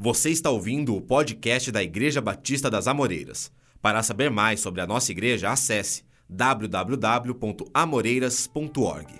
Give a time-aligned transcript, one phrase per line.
[0.00, 3.50] Você está ouvindo o podcast da Igreja Batista das Amoreiras.
[3.82, 9.12] Para saber mais sobre a nossa igreja, acesse www.amoreiras.org.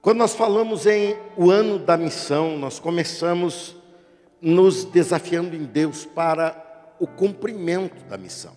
[0.00, 3.74] Quando nós falamos em o ano da missão, nós começamos
[4.40, 8.54] nos desafiando em Deus para o cumprimento da missão.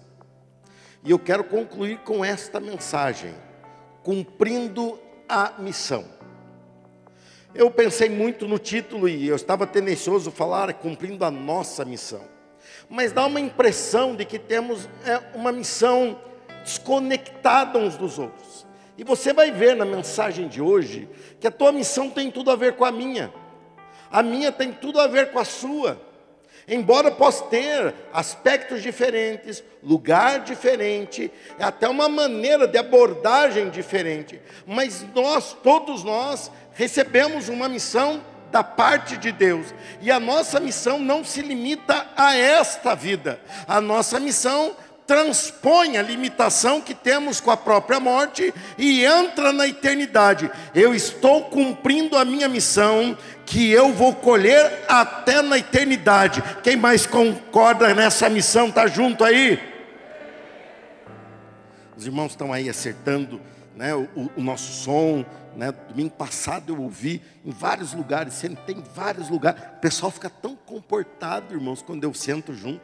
[1.04, 3.34] E eu quero concluir com esta mensagem:
[4.04, 6.06] cumprindo a missão.
[7.56, 12.21] Eu pensei muito no título e eu estava tendencioso a falar cumprindo a nossa missão.
[12.89, 16.20] Mas dá uma impressão de que temos é, uma missão
[16.65, 18.68] desconectada uns dos outros.
[18.98, 21.07] E você vai ver na mensagem de hoje
[21.39, 23.34] que a tua missão tem tudo a ver com a minha.
[24.12, 25.98] A minha tem tudo a ver com a sua.
[26.68, 35.56] Embora possa ter aspectos diferentes, lugar diferente, até uma maneira de abordagem diferente, mas nós,
[35.62, 39.73] todos nós, recebemos uma missão da parte de Deus.
[40.02, 43.39] E a nossa missão não se limita a esta vida.
[43.67, 44.76] A nossa missão
[45.08, 50.50] transpõe a limitação que temos com a própria morte e entra na eternidade.
[50.73, 56.44] Eu estou cumprindo a minha missão que eu vou colher até na eternidade.
[56.64, 59.59] Quem mais concorda nessa missão está junto aí?
[61.96, 63.40] Os irmãos estão aí acertando
[63.76, 65.72] né, o, o nosso som, né?
[65.72, 69.62] Domingo passado eu ouvi em vários lugares, sentei em vários lugares.
[69.78, 72.84] O pessoal fica tão comportado, irmãos, quando eu sento junto.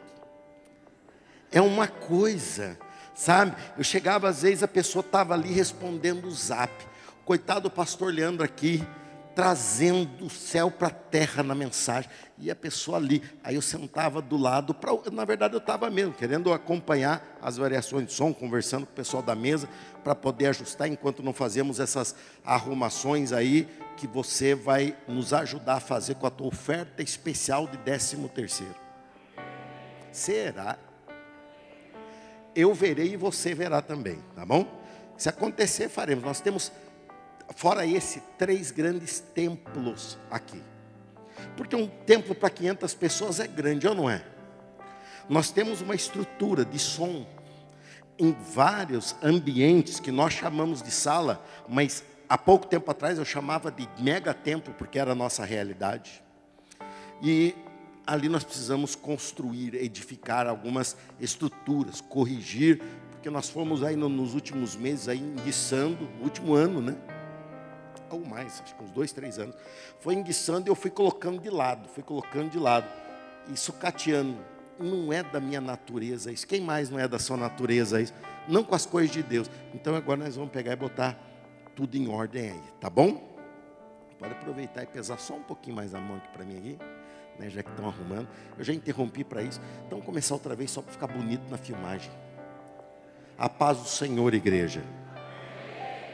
[1.50, 2.78] É uma coisa,
[3.14, 3.54] sabe?
[3.76, 6.72] Eu chegava às vezes a pessoa estava ali respondendo o zap.
[7.24, 8.84] Coitado do pastor Leandro aqui,
[9.34, 12.10] trazendo o céu para a terra na mensagem.
[12.38, 13.22] E a pessoa ali.
[13.42, 18.06] Aí eu sentava do lado, pra, na verdade eu estava mesmo, querendo acompanhar as variações
[18.06, 19.68] de som, conversando com o pessoal da mesa,
[20.02, 25.80] para poder ajustar enquanto não fazemos essas arrumações aí, que você vai nos ajudar a
[25.80, 28.74] fazer com a tua oferta especial de 13 terceiro.
[30.10, 30.78] Será?
[32.54, 34.66] Eu verei e você verá também, tá bom?
[35.16, 36.24] Se acontecer, faremos.
[36.24, 36.72] Nós temos
[37.54, 40.62] fora esse, três grandes templos aqui.
[41.56, 44.24] Porque um templo para 500 pessoas é grande, ou não é?
[45.28, 47.26] Nós temos uma estrutura de som
[48.18, 53.70] em vários ambientes que nós chamamos de sala, mas há pouco tempo atrás eu chamava
[53.70, 56.22] de mega templo, porque era a nossa realidade.
[57.22, 57.54] E
[58.06, 65.08] ali nós precisamos construir, edificar algumas estruturas, corrigir, porque nós fomos aí nos últimos meses
[65.08, 66.96] aí enguiçando, no último ano, né?
[68.14, 69.56] Ou mais, acho que uns dois, três anos,
[70.00, 72.86] foi enguiçando e eu fui colocando de lado, fui colocando de lado,
[73.48, 74.36] e sucateando.
[74.78, 76.46] Não é da minha natureza isso.
[76.46, 78.14] Quem mais não é da sua natureza isso?
[78.48, 79.50] Não com as coisas de Deus.
[79.74, 81.16] Então agora nós vamos pegar e botar
[81.76, 83.32] tudo em ordem aí, tá bom?
[84.18, 86.78] Pode aproveitar e pesar só um pouquinho mais a mão aqui para mim aqui,
[87.38, 88.28] né, já que estão arrumando.
[88.56, 89.60] Eu já interrompi para isso.
[89.86, 92.10] Então começar outra vez só para ficar bonito na filmagem.
[93.38, 94.82] A paz do Senhor, igreja.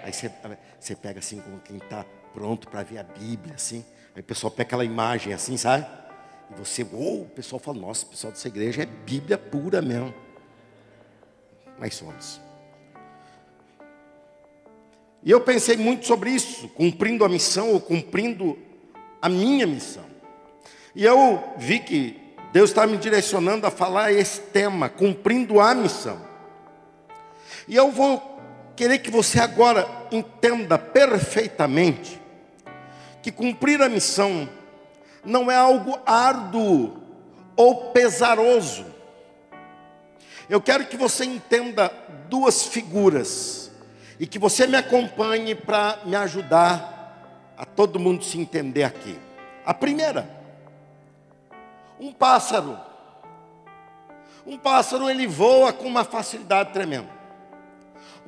[0.08, 0.30] Aí você,
[0.80, 2.02] você pega assim, como quem está
[2.32, 3.84] pronto para ver a Bíblia, assim.
[4.14, 5.86] Aí o pessoal pega aquela imagem assim, sabe?
[6.50, 10.14] E você, ou o pessoal fala, nossa, o pessoal dessa igreja é Bíblia pura mesmo.
[11.78, 12.40] Mas somos.
[15.22, 18.58] E eu pensei muito sobre isso, cumprindo a missão ou cumprindo
[19.20, 20.06] a minha missão.
[20.94, 22.18] E eu vi que
[22.50, 26.18] Deus está me direcionando a falar esse tema, cumprindo a missão.
[27.68, 28.27] E eu vou
[28.78, 32.22] querer que você agora entenda perfeitamente
[33.20, 34.48] que cumprir a missão
[35.24, 36.96] não é algo árduo
[37.56, 38.86] ou pesaroso.
[40.48, 41.92] Eu quero que você entenda
[42.28, 43.72] duas figuras
[44.20, 49.18] e que você me acompanhe para me ajudar a todo mundo se entender aqui.
[49.66, 50.30] A primeira,
[51.98, 52.78] um pássaro.
[54.46, 57.17] Um pássaro ele voa com uma facilidade tremenda.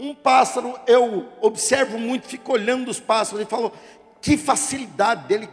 [0.00, 3.71] Um pássaro, eu observo muito, fico olhando os pássaros e falo,
[4.22, 5.47] que facilidade dele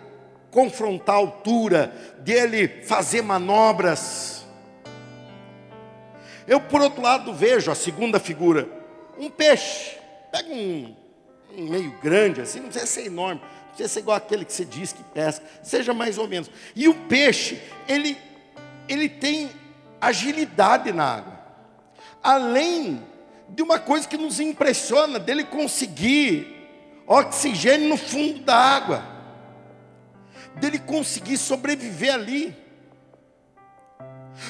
[0.50, 4.46] confrontar a altura, dele fazer manobras.
[6.48, 8.70] Eu, por outro lado, vejo a segunda figura,
[9.20, 9.98] um peixe.
[10.32, 10.96] Pega um,
[11.54, 14.64] um meio grande assim, não precisa ser enorme, não precisa ser igual aquele que você
[14.64, 16.50] diz que pesca, seja mais ou menos.
[16.74, 18.18] E o peixe, ele,
[18.88, 19.52] ele tem
[20.00, 21.38] agilidade na água.
[22.24, 23.04] Além
[23.50, 26.56] de uma coisa que nos impressiona, dele conseguir
[27.06, 29.04] oxigênio no fundo da água,
[30.56, 32.56] dele conseguir sobreviver ali.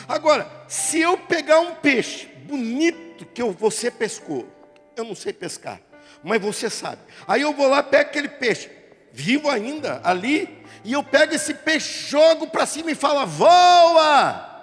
[0.07, 4.47] Agora, se eu pegar um peixe bonito que você pescou,
[4.95, 5.79] eu não sei pescar,
[6.23, 7.01] mas você sabe.
[7.27, 8.69] Aí eu vou lá, pego aquele peixe,
[9.13, 14.56] vivo ainda, ali, e eu pego esse peixe, jogo para cima e falo: voa!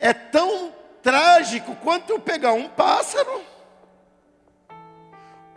[0.00, 3.42] É tão trágico quanto eu pegar um pássaro,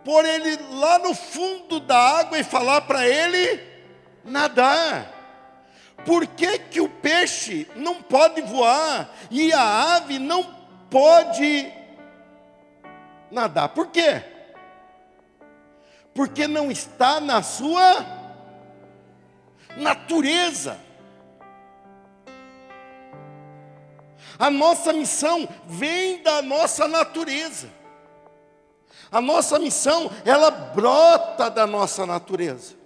[0.04, 3.62] pôr ele lá no fundo da água e falar para ele
[4.24, 5.12] nadar.
[6.06, 10.44] Por que, que o peixe não pode voar e a ave não
[10.90, 11.72] pode
[13.32, 13.70] nadar?
[13.70, 14.22] Por quê?
[16.14, 18.06] Porque não está na sua
[19.78, 20.78] natureza.
[24.38, 27.70] A nossa missão vem da nossa natureza.
[29.12, 32.84] A nossa missão, ela brota da nossa natureza.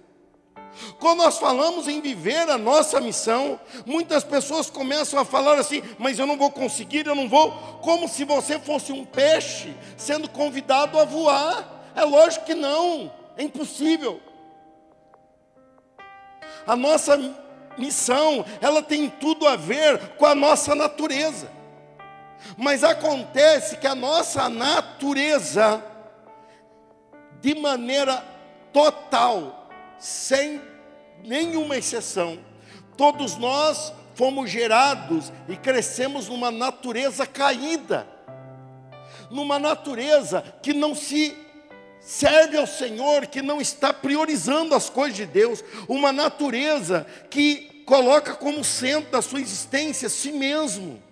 [1.00, 6.18] Quando nós falamos em viver a nossa missão, muitas pessoas começam a falar assim: mas
[6.18, 7.50] eu não vou conseguir, eu não vou,
[7.82, 11.92] como se você fosse um peixe sendo convidado a voar.
[11.96, 14.20] É lógico que não, é impossível.
[16.66, 17.16] A nossa
[17.78, 21.50] missão, ela tem tudo a ver com a nossa natureza.
[22.56, 25.82] Mas acontece que a nossa natureza,
[27.40, 28.24] de maneira
[28.72, 30.60] total, sem
[31.24, 32.38] nenhuma exceção,
[32.96, 38.06] todos nós fomos gerados e crescemos numa natureza caída,
[39.30, 41.36] numa natureza que não se
[42.08, 48.32] serve ao Senhor, que não está priorizando as coisas de Deus, uma natureza que coloca
[48.32, 51.02] como centro da sua existência si mesmo.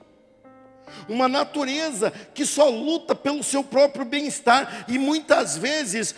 [1.07, 6.15] Uma natureza que só luta pelo seu próprio bem-estar e muitas vezes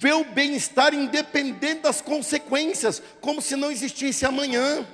[0.00, 4.86] vê o bem-estar independente das consequências, como se não existisse amanhã.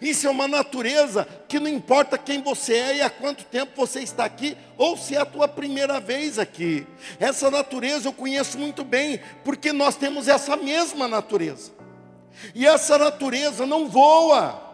[0.00, 4.00] Isso é uma natureza que não importa quem você é e há quanto tempo você
[4.00, 6.86] está aqui, ou se é a tua primeira vez aqui.
[7.18, 11.72] Essa natureza eu conheço muito bem, porque nós temos essa mesma natureza.
[12.54, 14.67] E essa natureza não voa.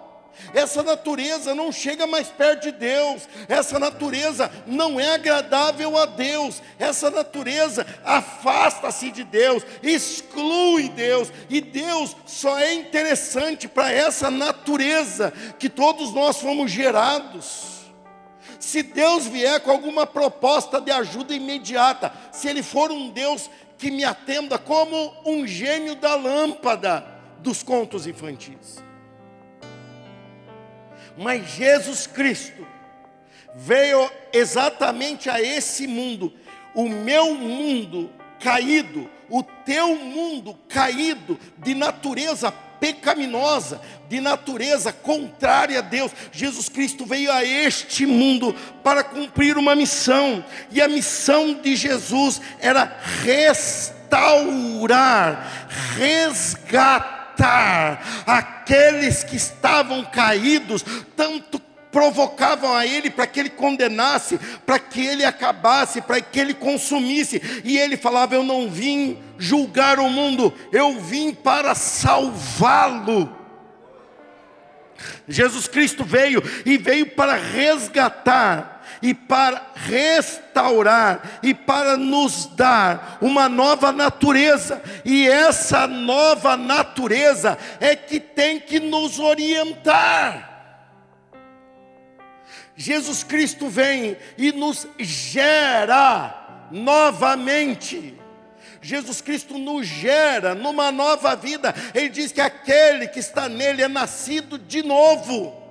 [0.53, 6.63] Essa natureza não chega mais perto de Deus, essa natureza não é agradável a Deus,
[6.79, 15.33] essa natureza afasta-se de Deus, exclui Deus, e Deus só é interessante para essa natureza
[15.59, 17.75] que todos nós fomos gerados.
[18.59, 23.91] Se Deus vier com alguma proposta de ajuda imediata, se Ele for um Deus que
[23.91, 27.05] me atenda como um gênio da lâmpada
[27.41, 28.83] dos contos infantis.
[31.17, 32.67] Mas Jesus Cristo
[33.55, 36.33] veio exatamente a esse mundo,
[36.75, 45.83] o meu mundo caído, o teu mundo caído, de natureza pecaminosa, de natureza contrária a
[45.83, 46.13] Deus.
[46.33, 52.41] Jesus Cristo veio a este mundo para cumprir uma missão, e a missão de Jesus
[52.61, 53.89] era restaurar,
[55.97, 57.14] resgatar
[58.27, 60.85] aqueles que estavam caídos,
[61.17, 61.61] tanto
[61.95, 64.37] provocavam a ele para que ele condenasse,
[64.67, 67.41] para que ele acabasse, para que ele consumisse.
[67.65, 73.45] E ele falava: Eu não vim julgar o mundo, eu vim para salvá-lo.
[75.29, 78.74] Jesus Cristo veio e veio para resgatar
[79.05, 87.95] e para restaurar e para nos dar uma nova natureza, e essa nova natureza é
[87.95, 90.53] que tem que nos orientar.
[92.75, 98.19] Jesus Cristo vem e nos gera novamente.
[98.81, 101.75] Jesus Cristo nos gera numa nova vida.
[101.95, 105.64] Ele diz que aquele que está nele é nascido de novo.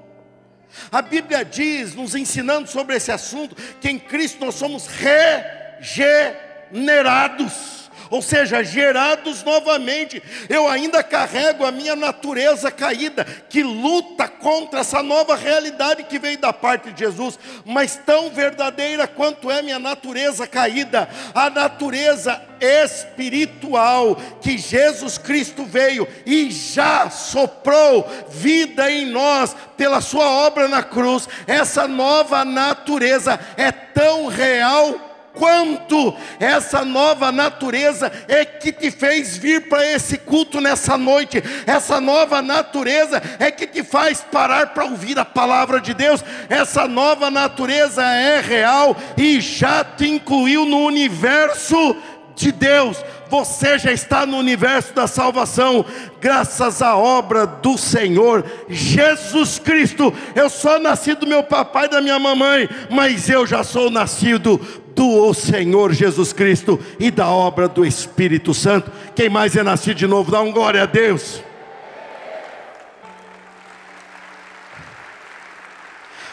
[0.92, 7.83] A Bíblia diz, nos ensinando sobre esse assunto, que em Cristo nós somos regenerados
[8.13, 10.22] ou seja, gerados novamente.
[10.48, 16.38] Eu ainda carrego a minha natureza caída, que luta contra essa nova realidade que veio
[16.38, 24.15] da parte de Jesus, mas tão verdadeira quanto é minha natureza caída, a natureza espiritual
[24.39, 31.27] que Jesus Cristo veio e já soprou vida em nós pela sua obra na cruz.
[31.48, 39.68] Essa nova natureza é tão real quanto essa nova natureza é que te fez vir
[39.68, 41.44] para esse culto nessa noite.
[41.66, 46.24] Essa nova natureza é que te faz parar para ouvir a palavra de Deus.
[46.50, 51.96] Essa nova natureza é real e já te incluiu no universo
[52.36, 53.04] de Deus.
[53.34, 55.84] Você já está no universo da salvação,
[56.22, 60.13] graças à obra do Senhor Jesus Cristo.
[60.36, 64.60] Eu sou nascido do meu papai e da minha mamãe, mas eu já sou nascido
[64.96, 68.92] do Senhor Jesus Cristo e da obra do Espírito Santo.
[69.16, 71.42] Quem mais é nascido de novo, dá um glória a Deus.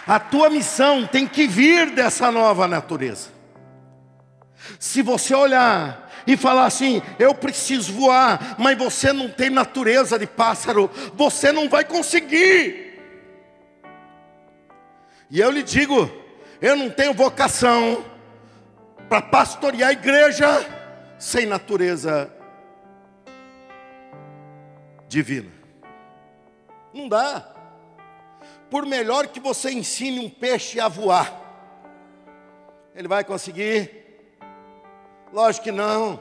[0.06, 3.30] A tua missão tem que vir dessa nova natureza.
[4.78, 10.26] Se você olhar e falar assim, eu preciso voar, mas você não tem natureza de
[10.26, 12.98] pássaro, você não vai conseguir.
[15.30, 16.10] E eu lhe digo,
[16.60, 18.04] eu não tenho vocação
[19.08, 20.46] para pastorear a igreja
[21.18, 22.32] sem natureza
[25.08, 25.50] divina.
[26.92, 27.54] Não dá
[28.70, 31.32] por melhor que você ensine um peixe a voar,
[32.94, 33.99] ele vai conseguir?
[35.32, 36.20] Lógico que não.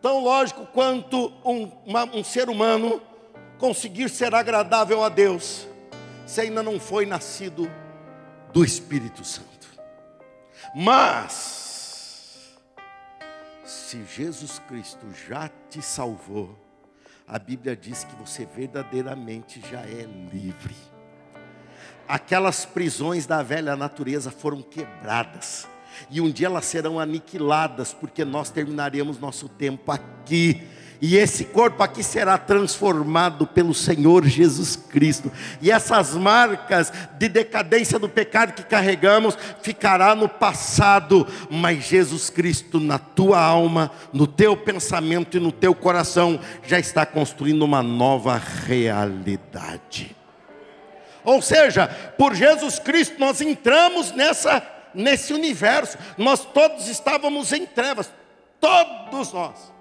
[0.00, 3.00] Tão lógico quanto um, uma, um ser humano
[3.58, 5.66] conseguir ser agradável a Deus,
[6.26, 7.70] se ainda não foi nascido
[8.52, 9.68] do Espírito Santo.
[10.74, 12.56] Mas,
[13.64, 16.58] se Jesus Cristo já te salvou,
[17.26, 20.74] a Bíblia diz que você verdadeiramente já é livre
[22.08, 25.66] aquelas prisões da velha natureza foram quebradas.
[26.10, 30.62] E um dia elas serão aniquiladas, porque nós terminaremos nosso tempo aqui.
[31.00, 35.30] E esse corpo aqui será transformado pelo Senhor Jesus Cristo.
[35.60, 42.80] E essas marcas de decadência do pecado que carregamos ficará no passado, mas Jesus Cristo
[42.80, 48.40] na tua alma, no teu pensamento e no teu coração já está construindo uma nova
[48.66, 50.16] realidade.
[51.24, 54.60] Ou seja, por Jesus Cristo nós entramos nessa
[54.94, 55.98] nesse universo.
[56.16, 58.10] Nós todos estávamos em trevas,
[58.60, 59.72] todos nós.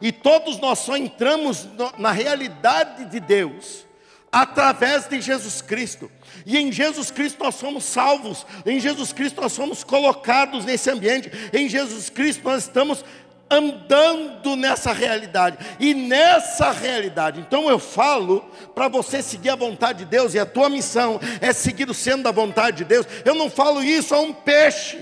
[0.00, 1.68] E todos nós só entramos
[1.98, 3.86] na realidade de Deus
[4.30, 6.10] através de Jesus Cristo.
[6.44, 11.30] E em Jesus Cristo nós somos salvos, em Jesus Cristo nós somos colocados nesse ambiente,
[11.52, 13.04] em Jesus Cristo nós estamos
[13.50, 15.58] andando nessa realidade.
[15.80, 18.40] E nessa realidade, então eu falo
[18.74, 22.24] para você seguir a vontade de Deus, e a tua missão é seguir o sendo
[22.24, 23.06] da vontade de Deus.
[23.24, 24.98] Eu não falo isso a um peixe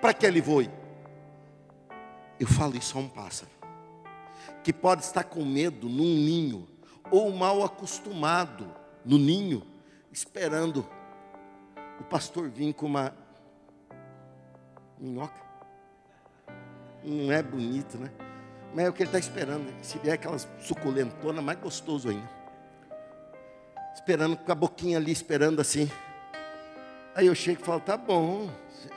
[0.00, 0.70] para que ele voe.
[2.38, 3.50] Eu falo isso a um pássaro
[4.62, 6.66] que pode estar com medo num ninho
[7.10, 8.66] ou mal acostumado
[9.04, 9.62] no ninho,
[10.10, 10.88] esperando
[12.00, 13.14] o pastor vir com uma
[14.98, 15.43] minhoca
[17.04, 18.10] não é bonito, né?
[18.74, 19.72] Mas é o que ele está esperando.
[19.82, 22.28] Se vier aquelas suculentonas, mais gostoso ainda.
[23.94, 25.88] Esperando com a boquinha ali, esperando assim.
[27.14, 28.50] Aí eu chego e falo, tá bom,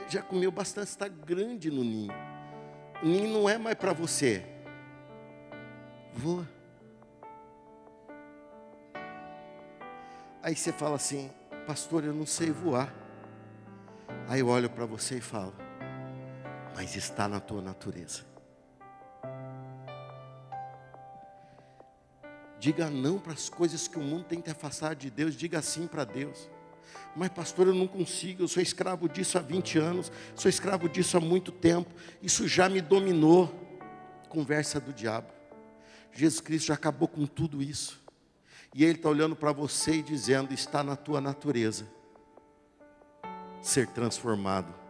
[0.08, 2.12] já comeu bastante, está grande no ninho.
[3.00, 4.44] O ninho não é mais para você.
[6.12, 6.48] Voa.
[10.42, 11.30] Aí você fala assim,
[11.66, 12.92] pastor, eu não sei voar.
[14.28, 15.54] Aí eu olho para você e falo,
[16.78, 18.22] mas está na tua natureza.
[22.60, 25.88] Diga não para as coisas que o mundo tem que afastar de Deus, diga sim
[25.88, 26.48] para Deus.
[27.16, 31.16] Mas, pastor, eu não consigo, eu sou escravo disso há 20 anos, sou escravo disso
[31.16, 31.92] há muito tempo,
[32.22, 33.52] isso já me dominou.
[34.28, 35.32] Conversa do diabo.
[36.12, 38.00] Jesus Cristo já acabou com tudo isso.
[38.72, 41.88] E Ele está olhando para você e dizendo: está na tua natureza
[43.60, 44.87] ser transformado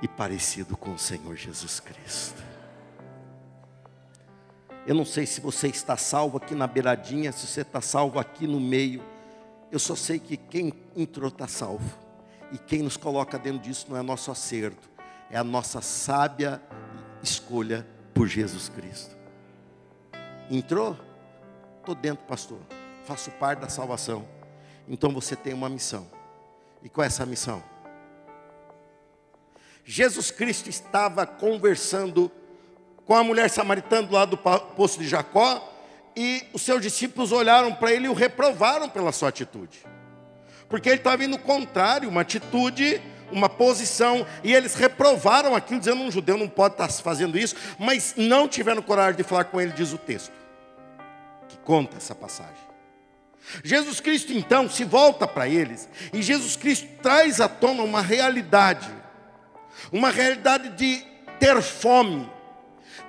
[0.00, 2.42] e parecido com o Senhor Jesus Cristo.
[4.86, 8.46] Eu não sei se você está salvo aqui na beiradinha, se você está salvo aqui
[8.46, 9.02] no meio.
[9.70, 11.98] Eu só sei que quem entrou está salvo.
[12.50, 14.88] E quem nos coloca dentro disso não é nosso acerto,
[15.30, 16.62] é a nossa sábia
[17.22, 19.14] escolha por Jesus Cristo.
[20.50, 20.96] Entrou?
[21.80, 22.58] Estou dentro, pastor.
[23.04, 24.26] Faço parte da salvação.
[24.88, 26.06] Então você tem uma missão.
[26.82, 27.62] E qual é essa missão?
[29.90, 32.30] Jesus Cristo estava conversando
[33.06, 35.66] com a mulher samaritana do lado do poço de Jacó,
[36.14, 39.78] e os seus discípulos olharam para ele e o reprovaram pela sua atitude.
[40.68, 43.00] Porque ele estava indo contrário, uma atitude,
[43.32, 48.12] uma posição, e eles reprovaram aquilo, dizendo um judeu não pode estar fazendo isso, mas
[48.14, 50.32] não tiveram coragem de falar com ele, diz o texto,
[51.48, 52.68] que conta essa passagem.
[53.64, 58.98] Jesus Cristo então se volta para eles, e Jesus Cristo traz à tona uma realidade
[59.92, 61.04] uma realidade de
[61.38, 62.30] ter fome.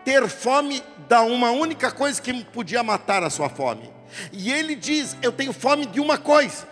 [0.06, 3.92] Ter fome da uma única coisa que podia matar a sua fome.
[4.32, 6.68] E ele diz: Eu tenho fome de uma coisa.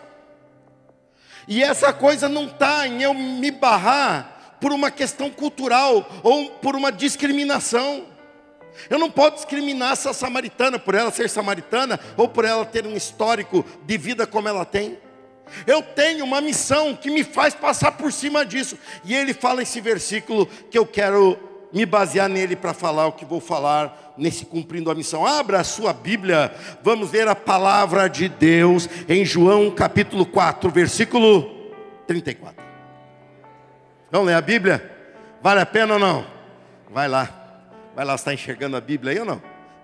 [1.47, 6.75] E essa coisa não está em eu me barrar por uma questão cultural ou por
[6.75, 8.05] uma discriminação.
[8.89, 12.95] Eu não posso discriminar essa samaritana por ela ser samaritana ou por ela ter um
[12.95, 14.99] histórico de vida como ela tem.
[15.65, 18.77] Eu tenho uma missão que me faz passar por cima disso.
[19.03, 21.37] E ele fala esse versículo que eu quero
[21.71, 25.25] me basear nele para falar o que vou falar nesse cumprindo a missão.
[25.25, 31.73] Abra a sua Bíblia, vamos ver a palavra de Deus em João capítulo 4, versículo
[32.07, 32.63] 34.
[34.09, 34.91] Vamos ler a Bíblia?
[35.41, 36.25] Vale a pena ou não?
[36.89, 37.29] Vai lá.
[37.95, 39.41] Vai lá, está enxergando a Bíblia aí ou não?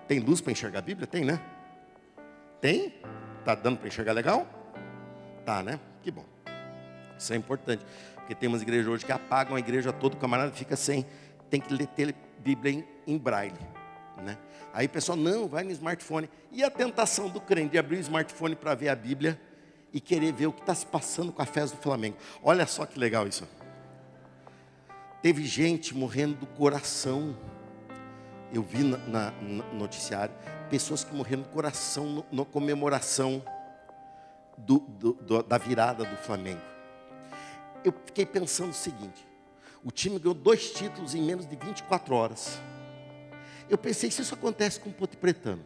[0.08, 1.06] Tem luz para enxergar a Bíblia?
[1.06, 1.40] Tem, né?
[2.60, 2.94] Tem?
[3.44, 4.46] Tá dando para enxergar legal?
[5.44, 5.78] Tá, né?
[6.02, 6.24] Que bom.
[7.18, 7.84] Isso é importante.
[8.16, 11.04] Porque tem umas igrejas hoje que apagam a igreja toda, o camarada fica sem.
[11.50, 13.58] Tem que ler ter Bíblia em, em braille.
[14.22, 14.38] Né?
[14.72, 16.28] Aí o pessoal, não, vai no smartphone.
[16.50, 19.40] E a tentação do crente de abrir o smartphone para ver a Bíblia
[19.92, 22.16] e querer ver o que está se passando com a fé do Flamengo.
[22.42, 23.46] Olha só que legal isso.
[25.22, 27.36] Teve gente morrendo do coração.
[28.52, 30.34] Eu vi na, na, no noticiário
[30.70, 33.42] pessoas que morreram do coração na comemoração
[34.58, 36.60] do, do, da virada do Flamengo.
[37.84, 39.26] Eu fiquei pensando o seguinte:
[39.84, 42.58] o time ganhou dois títulos em menos de 24 horas.
[43.68, 45.64] Eu pensei, se isso acontece com o Ponte Pretano,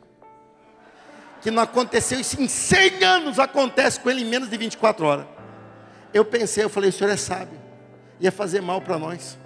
[1.40, 5.26] que não aconteceu isso em 100 anos, acontece com ele em menos de 24 horas.
[6.12, 7.58] Eu pensei, eu falei, o senhor é sábio,
[8.18, 9.38] ia fazer mal para nós.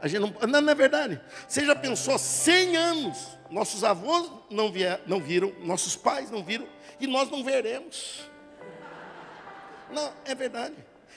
[0.00, 1.20] A gente não, não, não é verdade.
[1.46, 6.66] Você já pensou 100 anos, nossos avós não, vier, não viram, nossos pais não viram,
[6.98, 8.29] e nós não veremos.
[9.92, 10.74] Não, é verdade.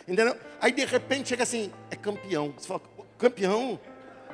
[0.07, 0.37] Entendeu?
[0.59, 2.53] Aí de repente chega assim, é campeão.
[2.57, 2.81] Você fala,
[3.17, 3.79] campeão?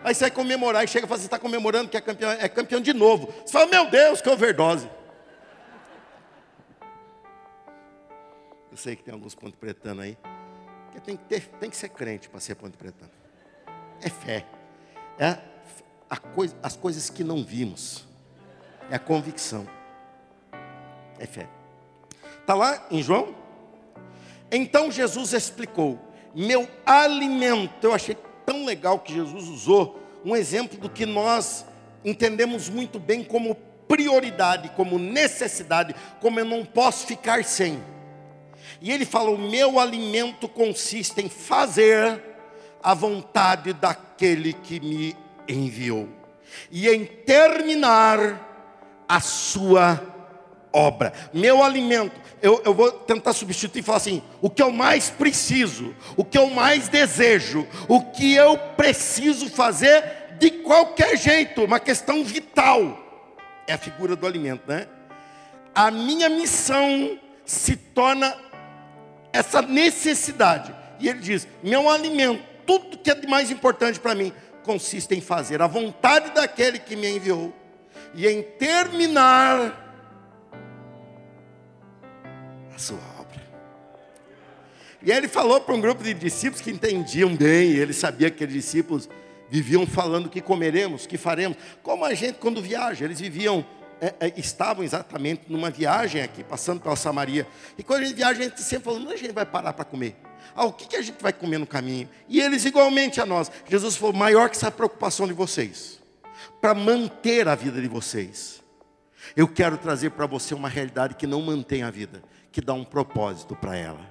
[0.04, 2.50] Aí você vai comemorar e chega e fala, você está comemorando que é campeão, é
[2.50, 3.34] campeão de novo.
[3.46, 4.90] Você fala, meu Deus, que overdose.
[8.72, 10.18] Eu sei que tem alguns pontos pretano aí.
[10.86, 13.12] Porque tem que, ter, tem que ser crente para ser ponto pretano.
[14.02, 14.46] É fé.
[15.18, 15.38] É
[16.34, 18.08] coisa, as coisas que não vimos.
[18.90, 19.68] É a convicção.
[21.20, 21.48] É fé.
[22.40, 23.36] Está lá em João
[24.52, 26.00] então Jesus explicou:
[26.34, 27.86] meu alimento.
[27.86, 28.16] Eu achei
[28.46, 31.66] tão legal que Jesus usou um exemplo do que nós
[32.04, 33.56] entendemos muito bem como
[33.88, 37.84] prioridade, como necessidade, como eu não posso ficar sem.
[38.82, 42.24] E ele falou: meu alimento consiste em fazer
[42.82, 45.16] a vontade daquele que me
[45.48, 46.08] enviou
[46.72, 48.48] e em terminar
[49.08, 50.09] a sua
[50.72, 51.14] obra.
[51.34, 55.96] Meu alimento, eu, eu vou tentar substituir e falar assim: o que eu mais preciso,
[56.16, 60.04] o que eu mais desejo, o que eu preciso fazer
[60.40, 62.98] de qualquer jeito, uma questão vital,
[63.68, 64.88] é a figura do alimento, né?
[65.76, 68.36] A minha missão se torna
[69.34, 70.74] essa necessidade.
[71.00, 74.32] E ele diz: meu alimento, tudo que é de mais importante para mim,
[74.64, 77.54] consiste em fazer a vontade daquele que me enviou
[78.14, 79.89] e em terminar
[82.80, 83.50] sua obra.
[85.02, 88.66] E ele falou para um grupo de discípulos que entendiam bem, ele sabia que aqueles
[88.66, 89.10] discípulos
[89.50, 91.58] viviam falando que comeremos, que faremos.
[91.82, 93.66] Como a gente quando viaja, eles viviam,
[94.02, 97.48] é, é, estavam exatamente numa viagem aqui, passando pela Samaria.
[97.78, 99.86] E quando a gente viaja, a gente sempre falou, não a gente vai parar para
[99.86, 100.16] comer.
[100.56, 102.10] Ah, o que, que a gente vai comer no caminho?
[102.28, 103.52] E eles igualmente a nós.
[103.68, 106.00] Jesus falou, maior que essa preocupação de vocês,
[106.60, 108.62] para manter a vida de vocês.
[109.36, 112.84] Eu quero trazer para você uma realidade que não mantém a vida, que dá um
[112.84, 114.02] propósito para ela.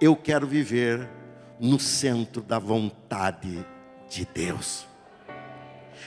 [0.00, 1.08] Eu quero viver
[1.58, 3.64] no centro da vontade
[4.08, 4.86] de Deus.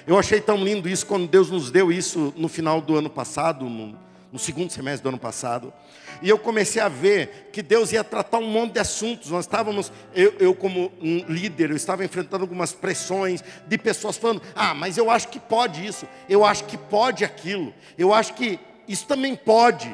[0.05, 3.65] Eu achei tão lindo isso quando Deus nos deu isso no final do ano passado,
[3.65, 3.97] no,
[4.31, 5.73] no, segundo semestre do ano passado.
[6.21, 9.31] E eu comecei a ver que Deus ia tratar um monte de assuntos.
[9.31, 14.41] Nós estávamos, eu, eu como um líder, eu estava enfrentando algumas pressões de pessoas falando:
[14.53, 18.59] ah, mas eu acho que pode isso, eu acho que pode aquilo, eu acho que
[18.87, 19.89] isso também pode.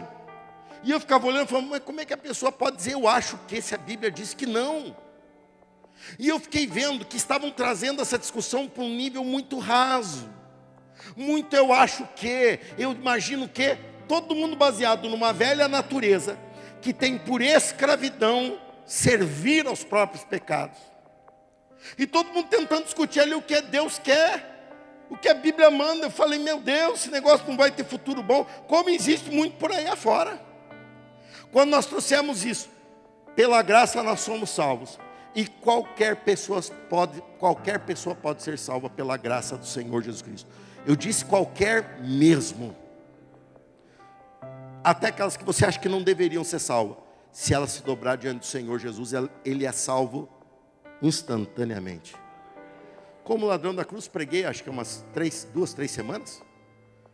[0.84, 3.08] E eu ficava olhando e falando, mas como é que a pessoa pode dizer, eu
[3.08, 4.96] acho que, se a Bíblia diz que não?
[6.18, 10.30] E eu fiquei vendo que estavam trazendo essa discussão para um nível muito raso.
[11.16, 16.38] Muito eu acho que, eu imagino que, todo mundo baseado numa velha natureza,
[16.82, 20.78] que tem por escravidão servir aos próprios pecados.
[21.98, 24.52] E todo mundo tentando discutir ali o que Deus quer,
[25.10, 26.08] o que a Bíblia manda.
[26.08, 29.72] Eu falei, meu Deus, esse negócio não vai ter futuro bom, como existe muito por
[29.72, 30.51] aí afora.
[31.52, 32.70] Quando nós trouxemos isso,
[33.36, 35.00] pela graça nós somos salvos.
[35.34, 40.50] E qualquer pessoa pode, qualquer pessoa pode ser salva pela graça do Senhor Jesus Cristo.
[40.86, 42.76] Eu disse qualquer mesmo.
[44.84, 46.98] Até aquelas que você acha que não deveriam ser salvas.
[47.32, 49.14] Se ela se dobrar diante do Senhor Jesus,
[49.46, 50.28] ele é salvo
[51.02, 52.14] instantaneamente.
[53.24, 56.42] Como ladrão da cruz, preguei acho que umas três, duas, três semanas.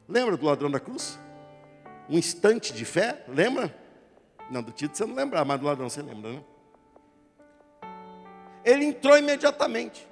[0.08, 1.20] Lembra do ladrão da cruz?
[2.10, 3.76] Um instante de fé, lembra?
[4.50, 6.44] Não, do título você não lembra, mas do ladrão você lembra, né?
[8.64, 10.08] Ele entrou imediatamente.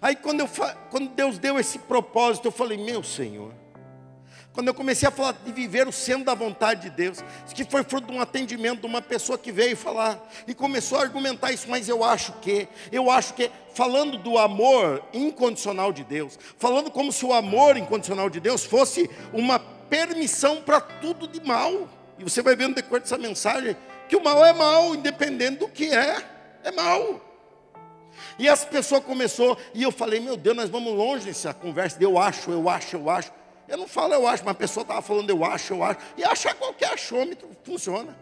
[0.00, 0.48] Aí quando, eu,
[0.90, 3.52] quando Deus deu esse propósito, eu falei, meu Senhor,
[4.54, 7.18] quando eu comecei a falar de viver o centro da vontade de Deus,
[7.52, 11.02] que foi fruto de um atendimento de uma pessoa que veio falar e começou a
[11.02, 16.38] argumentar isso, mas eu acho que, eu acho que, falando do amor incondicional de Deus,
[16.56, 21.88] falando como se o amor incondicional de Deus fosse uma permissão para tudo de mal.
[22.24, 23.76] E você vai ver no decorrer dessa mensagem
[24.08, 26.16] que o mal é mal, independente do que é,
[26.62, 27.20] é mal.
[28.38, 32.04] E as pessoas começou, e eu falei, meu Deus, nós vamos longe nessa conversa de
[32.04, 33.32] eu acho, eu acho, eu acho.
[33.68, 35.98] Eu não falo eu acho, mas a pessoa estava falando eu acho, eu acho.
[36.16, 38.16] E achar qualquer achômetro funciona.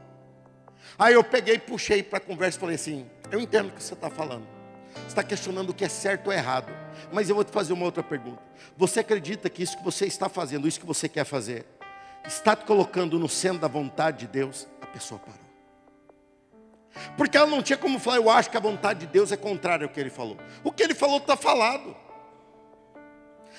[0.99, 3.95] Aí eu peguei, puxei para a conversa e falei assim: Eu entendo o que você
[3.95, 4.47] está falando.
[4.95, 6.73] Você está questionando o que é certo ou errado.
[7.11, 8.41] Mas eu vou te fazer uma outra pergunta.
[8.77, 11.67] Você acredita que isso que você está fazendo, isso que você quer fazer,
[12.26, 14.66] está colocando no centro da vontade de Deus?
[14.80, 15.42] A pessoa parou.
[17.16, 19.85] Porque ela não tinha como falar, eu acho que a vontade de Deus é contrária
[19.85, 20.37] ao que ele falou.
[20.62, 21.96] O que ele falou está falado.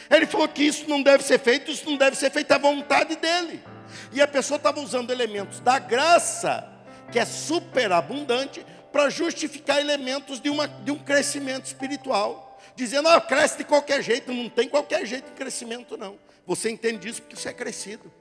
[0.10, 3.15] Ele falou que isso não deve ser feito, isso não deve ser feito à vontade
[3.15, 3.63] dele.
[4.12, 6.69] E a pessoa estava usando elementos da graça,
[7.12, 12.60] que é superabundante, para justificar elementos de, uma, de um crescimento espiritual.
[12.76, 16.17] Dizendo, ah, cresce de qualquer jeito, não tem qualquer jeito de crescimento, não.
[16.45, 18.12] Você entende isso porque você é crescido.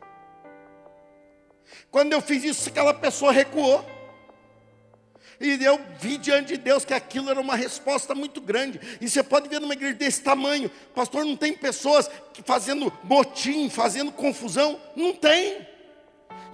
[1.90, 3.84] Quando eu fiz isso, aquela pessoa recuou.
[5.40, 8.80] E eu vi diante de Deus que aquilo era uma resposta muito grande.
[9.00, 12.08] E você pode ver numa igreja desse tamanho, pastor, não tem pessoas
[12.44, 14.80] fazendo motim, fazendo confusão?
[14.94, 15.66] Não tem.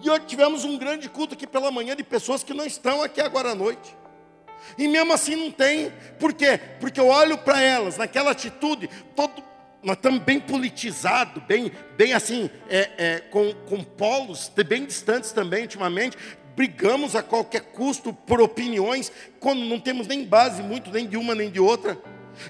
[0.03, 3.21] E hoje tivemos um grande culto aqui pela manhã de pessoas que não estão aqui
[3.21, 3.95] agora à noite.
[4.77, 5.93] E mesmo assim não tem.
[6.19, 6.59] Por quê?
[6.81, 9.43] Porque eu olho para elas, naquela atitude, todo,
[9.83, 15.63] nós estamos bem politizados, bem, bem assim, é, é, com, com polos bem distantes também
[15.63, 16.17] ultimamente,
[16.57, 21.35] brigamos a qualquer custo por opiniões, quando não temos nem base muito, nem de uma
[21.35, 21.97] nem de outra.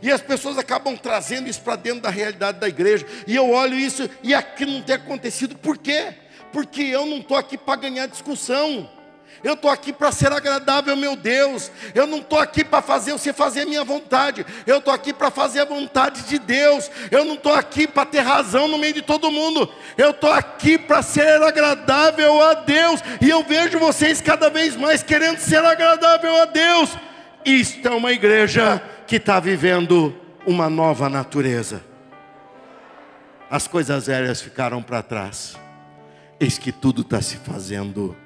[0.02, 3.06] E as pessoas acabam trazendo isso para dentro da realidade da igreja.
[3.26, 5.56] E eu olho isso e aqui não tem acontecido.
[5.56, 6.14] Por quê?
[6.52, 8.88] Porque eu não estou aqui para ganhar discussão.
[9.42, 11.70] Eu estou aqui para ser agradável, meu Deus.
[11.94, 14.44] Eu não estou aqui para fazer você fazer a minha vontade.
[14.66, 16.90] Eu estou aqui para fazer a vontade de Deus.
[17.10, 19.72] Eu não estou aqui para ter razão no meio de todo mundo.
[19.96, 23.00] Eu estou aqui para ser agradável a Deus.
[23.20, 26.90] E eu vejo vocês cada vez mais querendo ser agradável a Deus.
[27.44, 31.82] Isto é uma igreja que está vivendo uma nova natureza.
[33.50, 35.56] As coisas velhas ficaram para trás.
[36.40, 38.16] Eis que tudo está se fazendo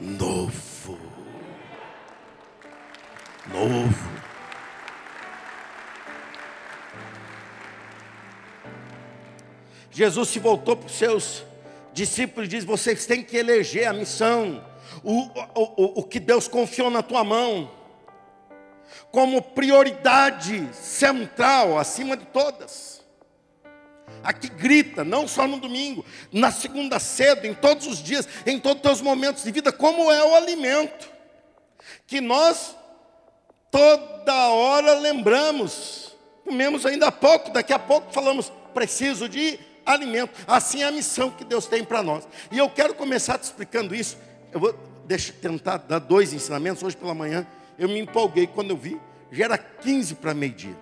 [0.00, 0.98] novo.
[3.46, 4.18] Novo.
[9.90, 11.44] Jesus se voltou para os seus
[11.92, 14.64] discípulos e diz: Vocês têm que eleger a missão,
[15.02, 15.22] o,
[15.54, 17.70] o, o que Deus confiou na tua mão,
[19.10, 22.97] como prioridade central, acima de todas.
[24.28, 28.76] Aqui grita, não só no domingo, na segunda cedo, em todos os dias, em todos
[28.76, 31.08] os teus momentos de vida, como é o alimento.
[32.06, 32.76] Que nós
[33.70, 36.14] toda hora lembramos.
[36.44, 40.38] Comemos ainda há pouco, daqui a pouco falamos, preciso de alimento.
[40.46, 42.28] Assim é a missão que Deus tem para nós.
[42.52, 44.18] E eu quero começar te explicando isso.
[44.52, 44.74] Eu vou
[45.06, 46.82] deixa, tentar dar dois ensinamentos.
[46.82, 47.46] Hoje pela manhã
[47.78, 49.00] eu me empolguei quando eu vi,
[49.32, 50.76] já era 15 para meio-dia.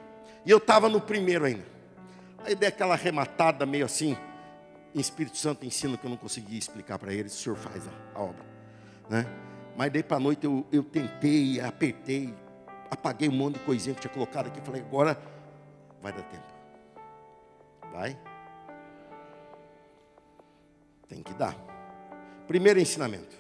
[0.45, 1.76] E eu estava no primeiro ainda.
[2.47, 4.17] Aí dei aquela arrematada meio assim.
[4.95, 7.35] Em Espírito Santo ensina que eu não consegui explicar para eles.
[7.35, 8.47] O senhor faz a, a obra.
[9.11, 9.27] Né?
[9.77, 12.33] Mas daí para a noite eu, eu tentei, apertei,
[12.89, 14.61] apaguei um monte de coisinha que tinha colocado aqui.
[14.61, 15.21] Falei, agora
[16.01, 16.55] vai dar tempo.
[17.93, 18.17] Vai?
[21.09, 21.57] Tem que dar.
[22.47, 23.37] Primeiro ensinamento: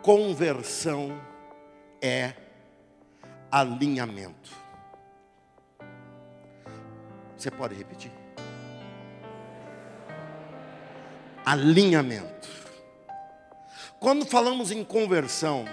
[0.00, 1.20] conversão
[2.00, 2.34] é
[3.50, 4.57] alinhamento.
[7.38, 8.10] Você pode repetir?
[11.46, 12.48] Alinhamento.
[14.00, 15.64] Quando falamos em conversão,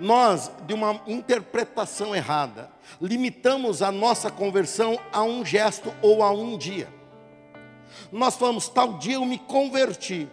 [0.00, 2.70] nós, de uma interpretação errada,
[3.00, 6.88] limitamos a nossa conversão a um gesto ou a um dia.
[8.10, 10.28] Nós falamos, tal dia eu me converti.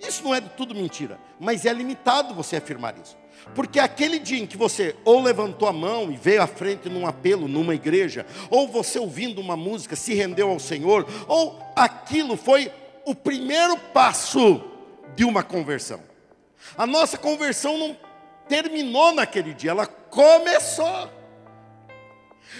[0.00, 3.16] Isso não é de tudo mentira, mas é limitado você afirmar isso.
[3.54, 7.06] Porque aquele dia em que você ou levantou a mão e veio à frente num
[7.06, 12.70] apelo numa igreja, ou você ouvindo uma música se rendeu ao Senhor, ou aquilo foi
[13.04, 14.62] o primeiro passo
[15.16, 16.00] de uma conversão.
[16.76, 17.96] A nossa conversão não
[18.48, 21.10] terminou naquele dia, ela começou.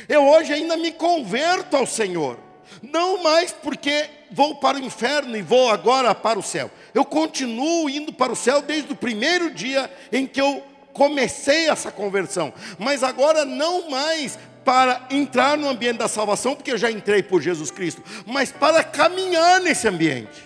[0.08, 2.38] Eu hoje ainda me converto ao Senhor.
[2.82, 6.70] Não mais porque vou para o inferno e vou agora para o céu.
[6.94, 10.62] Eu continuo indo para o céu desde o primeiro dia em que eu
[10.98, 12.52] comecei essa conversão.
[12.76, 17.40] Mas agora não mais para entrar no ambiente da salvação, porque eu já entrei por
[17.40, 20.42] Jesus Cristo, mas para caminhar nesse ambiente.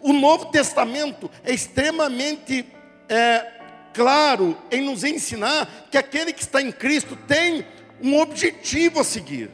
[0.00, 2.64] O Novo Testamento é extremamente
[3.08, 3.46] é,
[3.92, 7.66] claro em nos ensinar que aquele que está em Cristo tem
[8.00, 9.50] um objetivo a seguir.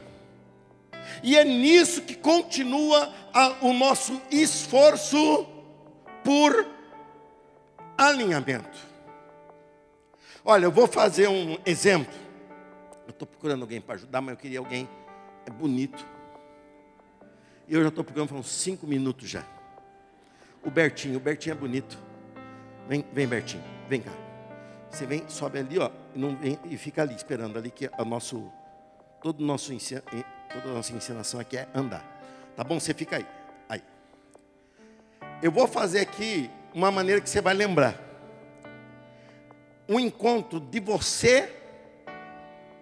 [1.23, 5.47] E é nisso que continua a, o nosso esforço
[6.23, 6.67] por
[7.97, 8.94] alinhamento.
[10.47, 12.13] Olha, eu vou fazer um exemplo.
[13.07, 14.87] Eu estou procurando alguém para ajudar, mas eu queria alguém
[15.43, 16.05] é bonito.
[17.67, 19.43] E eu já estou procurando uns cinco minutos já.
[20.63, 21.97] O Bertinho, o Bertinho é bonito.
[22.87, 24.11] Vem, vem Bertinho, vem cá.
[24.91, 28.51] Você vem, sobe ali, ó, não vem, e fica ali esperando ali que o nosso
[29.23, 32.05] todo o nosso toda a nossa ensinação aqui é andar.
[32.55, 32.79] Tá bom?
[32.79, 33.25] Você fica aí.
[33.67, 33.83] Aí.
[35.41, 38.04] Eu vou fazer aqui uma maneira que você vai lembrar.
[39.87, 41.53] Um encontro de você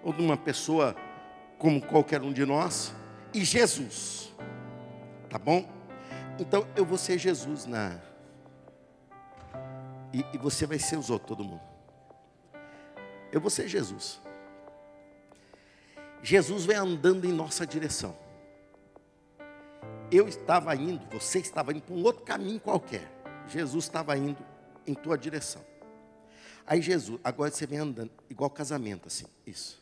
[0.04, 0.96] ou de uma pessoa
[1.58, 2.94] como qualquer um de nós
[3.34, 4.34] e Jesus.
[5.30, 5.68] Tá bom?
[6.40, 8.00] Então eu vou ser Jesus na
[10.14, 11.62] e, e você vai ser os outros, todo mundo.
[13.32, 14.22] Eu vou ser Jesus.
[16.22, 18.16] Jesus vem andando em nossa direção.
[20.12, 23.12] Eu estava indo, você estava indo para um outro caminho qualquer.
[23.48, 24.38] Jesus estava indo
[24.86, 25.66] em tua direção.
[26.66, 29.82] Aí Jesus, agora você vem andando, igual casamento, assim, isso.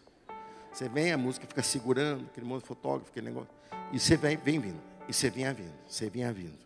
[0.72, 3.50] Você vem, a música fica segurando, aquele monte de fotógrafo, aquele negócio.
[3.91, 4.82] E você vem, vem vindo.
[5.08, 6.58] E você vinha vindo, você vinha vindo.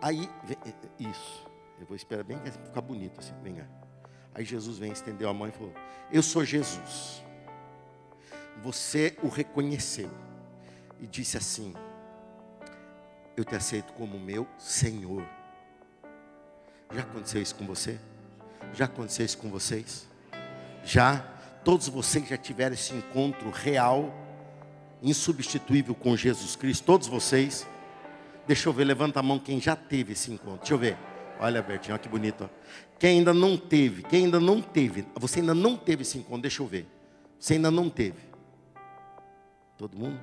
[0.00, 1.46] Aí, vem, é, é, isso.
[1.80, 3.66] Eu vou esperar bem que ficar bonito assim, vem cá.
[4.34, 5.72] Aí Jesus vem, estendeu a mão e falou:
[6.10, 7.22] Eu sou Jesus
[8.62, 10.10] você o reconheceu
[11.00, 11.74] e disse assim:
[13.36, 15.26] Eu te aceito como meu Senhor.
[16.92, 17.98] Já aconteceu isso com você?
[18.74, 20.08] Já aconteceu isso com vocês?
[20.84, 21.18] Já?
[21.64, 24.12] Todos vocês já tiveram esse encontro real,
[25.02, 26.84] insubstituível com Jesus Cristo?
[26.84, 27.66] Todos vocês?
[28.46, 30.60] Deixa eu ver, levanta a mão quem já teve esse encontro.
[30.60, 30.96] Deixa eu ver.
[31.38, 32.48] Olha, Bertinho, olha que bonito.
[32.98, 36.62] Quem ainda não teve, quem ainda não teve, você ainda não teve esse encontro, deixa
[36.62, 36.86] eu ver.
[37.38, 38.20] Você ainda não teve.
[39.76, 40.20] Todo mundo?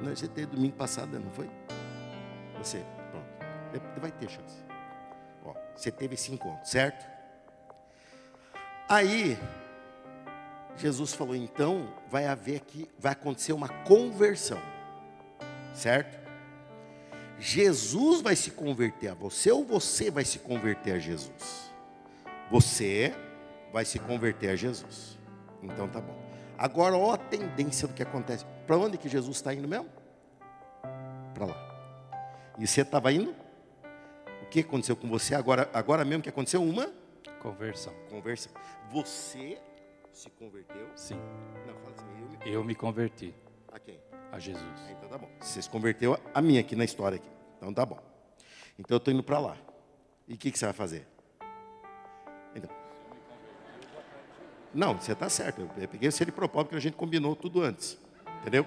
[0.00, 1.48] Não, você teve domingo passado, não foi?
[2.58, 4.00] Você, pronto.
[4.00, 4.56] Vai ter chance.
[5.44, 7.19] Ó, você teve esse encontro, certo?
[8.90, 9.38] Aí,
[10.76, 14.60] Jesus falou, então, vai haver aqui, vai acontecer uma conversão.
[15.72, 16.18] Certo?
[17.38, 21.70] Jesus vai se converter a você ou você vai se converter a Jesus?
[22.50, 23.14] Você
[23.72, 25.16] vai se converter a Jesus.
[25.62, 26.20] Então tá bom.
[26.58, 28.44] Agora, ó a tendência do que acontece.
[28.66, 29.88] Para onde que Jesus está indo mesmo?
[31.32, 32.10] Para lá.
[32.58, 33.36] E você estava indo?
[34.42, 35.70] O que aconteceu com você agora?
[35.72, 36.99] Agora mesmo que aconteceu uma
[37.40, 37.92] conversão.
[38.08, 38.52] Conversão.
[38.92, 39.58] Você
[40.12, 40.88] se converteu?
[40.94, 41.18] Sim.
[41.66, 42.52] Não, fala assim, eu, me...
[42.54, 43.34] eu me converti.
[43.72, 43.98] A quem?
[44.30, 44.80] A Jesus.
[44.90, 45.28] Então tá bom.
[45.40, 47.28] Você se converteu a mim aqui na história aqui.
[47.56, 47.98] Então tá bom.
[48.78, 49.56] Então eu estou indo para lá.
[50.28, 51.06] E o que, que você vai fazer?
[52.54, 52.70] Então,
[54.72, 55.68] não, você está certo.
[55.76, 57.98] Eu peguei esse de propósito porque a gente combinou tudo antes.
[58.40, 58.64] Entendeu?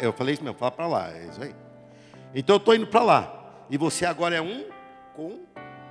[0.00, 1.54] Eu falei isso mesmo, fala para lá, é isso aí.
[2.34, 3.66] Então eu estou indo para lá.
[3.70, 4.68] E você agora é um
[5.14, 5.44] com...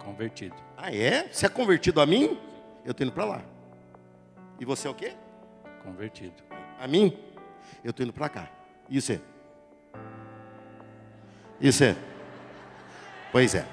[0.03, 0.55] Convertido.
[0.85, 1.29] Ah, é?
[1.31, 2.37] Você é convertido a mim?
[2.83, 3.41] Eu estou indo para lá.
[4.59, 5.13] E você é o quê?
[5.81, 6.43] Convertido.
[6.77, 7.17] A mim?
[7.85, 8.49] Eu estou indo para cá.
[8.89, 9.21] E você?
[11.61, 11.95] E você?
[13.31, 13.65] Pois é.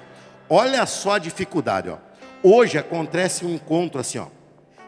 [0.49, 1.97] Olha só a dificuldade, ó.
[2.41, 4.27] Hoje acontece um encontro assim, ó.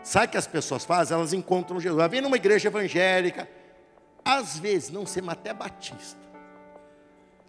[0.01, 1.17] Sabe o que as pessoas fazem?
[1.17, 1.99] Elas encontram Jesus.
[1.99, 3.49] Ela vem numa igreja evangélica,
[4.23, 6.21] às vezes, não ser até batista.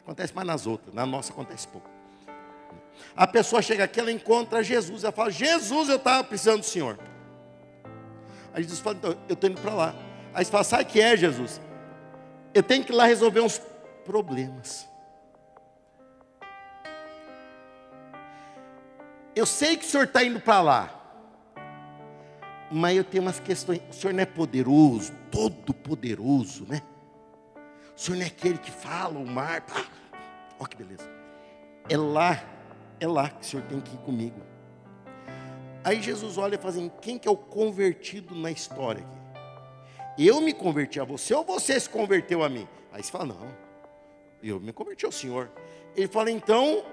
[0.03, 1.94] Acontece mais nas outras, na nossa acontece pouco.
[3.17, 6.99] A pessoa chega aqui, ela encontra Jesus, ela fala: Jesus, eu estava precisando do Senhor.
[8.53, 9.95] Aí Jesus fala: então, eu estou indo para lá.
[10.33, 11.61] Aí você fala: sabe o que é, Jesus?
[12.53, 13.61] Eu tenho que ir lá resolver uns
[14.05, 14.89] problemas.
[19.35, 21.05] Eu sei que o senhor está indo para lá
[22.71, 23.81] mas eu tenho umas questões.
[23.89, 26.83] O Senhor não é poderoso, todo poderoso, né?
[27.97, 29.65] O Senhor não é aquele que fala o mar.
[30.59, 31.09] Olha que beleza.
[31.89, 32.43] É lá,
[33.05, 34.41] é lá que o Senhor tem que ir comigo.
[35.85, 40.27] Aí Jesus olha e fala assim: quem que é o convertido na história aqui?
[40.27, 42.67] Eu me converti a você ou você se converteu a mim?
[42.93, 43.49] Aí você fala: não,
[44.43, 45.51] eu me converti ao Senhor.
[45.95, 46.85] Ele fala: então,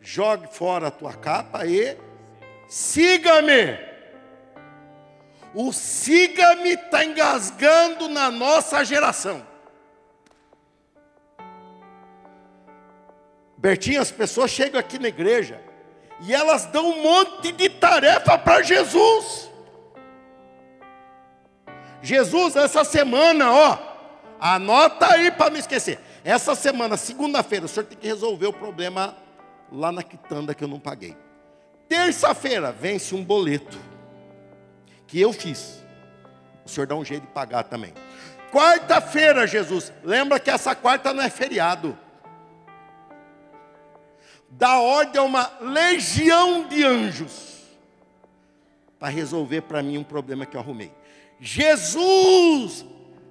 [0.00, 1.96] jogue fora a tua capa e
[2.68, 3.88] siga-me.
[5.54, 9.47] O siga-me está engasgando na nossa geração.
[13.58, 15.60] Bertinho, as pessoas chegam aqui na igreja
[16.20, 19.50] e elas dão um monte de tarefa para Jesus.
[22.00, 23.78] Jesus, essa semana, ó,
[24.40, 25.98] anota aí para não esquecer.
[26.24, 29.16] Essa semana, segunda-feira, o senhor tem que resolver o problema
[29.72, 31.16] lá na quitanda que eu não paguei.
[31.88, 33.78] Terça-feira, vence um boleto
[35.06, 35.82] que eu fiz.
[36.64, 37.92] O senhor dá um jeito de pagar também.
[38.52, 41.98] Quarta-feira, Jesus, lembra que essa quarta não é feriado.
[44.50, 47.58] Dá ordem a uma legião de anjos
[48.98, 50.92] para resolver para mim um problema que eu arrumei.
[51.40, 52.84] Jesus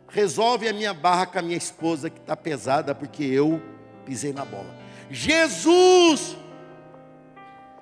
[0.07, 3.61] resolve a minha barra com a minha esposa que está pesada porque eu
[4.05, 4.73] pisei na bola.
[5.09, 6.37] Jesus,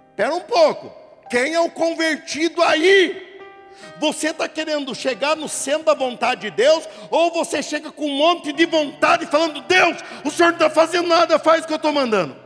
[0.10, 0.92] espera um pouco,
[1.30, 3.24] quem é o convertido aí?
[4.00, 8.18] Você está querendo chegar no centro da vontade de Deus, ou você chega com um
[8.18, 11.78] monte de vontade falando: Deus, o Senhor não está fazendo nada, faz o que eu
[11.78, 12.45] estou mandando.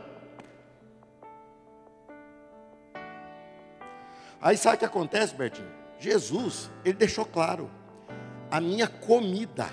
[4.40, 5.68] Aí sabe o que acontece, Bertinho?
[5.98, 7.70] Jesus, ele deixou claro:
[8.50, 9.68] a minha comida,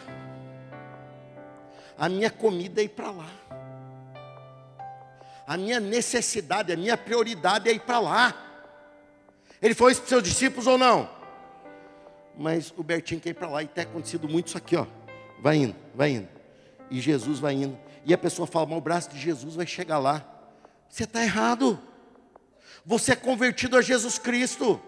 [1.98, 3.30] a minha comida é ir para lá,
[5.48, 8.44] a minha necessidade, a minha prioridade é ir para lá.
[9.62, 11.10] Ele foi isso para os seus discípulos ou não?
[12.38, 14.86] Mas o Bertinho quer ir para lá e tem acontecido muito isso aqui, ó.
[15.42, 16.28] Vai indo, vai indo.
[16.92, 17.78] E Jesus vai indo.
[18.06, 20.24] E a pessoa fala, mas o braço de Jesus vai chegar lá.
[20.88, 21.80] Você está errado.
[22.88, 24.82] Você é convertido a Jesus Cristo.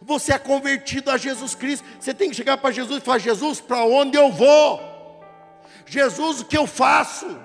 [0.00, 1.84] Você é convertido a Jesus Cristo.
[2.00, 4.80] Você tem que chegar para Jesus e falar: Jesus, para onde eu vou?
[5.84, 7.38] Jesus, o que eu faço?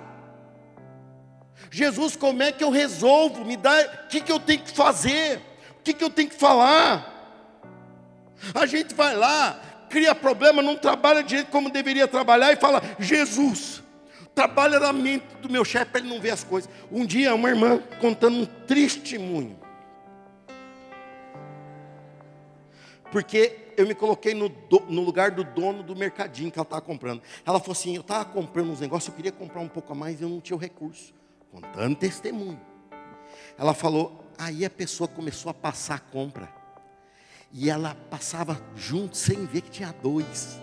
[1.70, 3.44] Jesus, como é que eu resolvo?
[3.44, 5.42] Me dá, o que, que eu tenho que fazer?
[5.78, 7.14] O que, que eu tenho que falar?
[8.54, 9.60] A gente vai lá,
[9.90, 13.82] cria problema, não trabalha direito como deveria trabalhar e fala: Jesus,
[14.38, 16.70] trabalha na mente do meu chefe para ele não ver as coisas.
[16.92, 19.58] Um dia, uma irmã contando um testemunho.
[23.10, 26.80] Porque eu me coloquei no, do, no, lugar do dono do mercadinho que ela estava
[26.80, 27.20] comprando.
[27.44, 30.20] Ela falou assim: Eu estava comprando uns negócios, eu queria comprar um pouco a mais
[30.20, 31.12] e eu não tinha o recurso.
[31.50, 32.60] Contando testemunho.
[33.58, 36.48] Ela falou: Aí a pessoa começou a passar a compra.
[37.50, 40.60] E ela passava junto sem ver que tinha dois.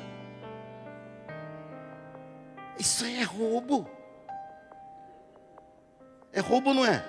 [2.78, 3.90] Isso aí é roubo.
[6.32, 7.06] É roubo, não é?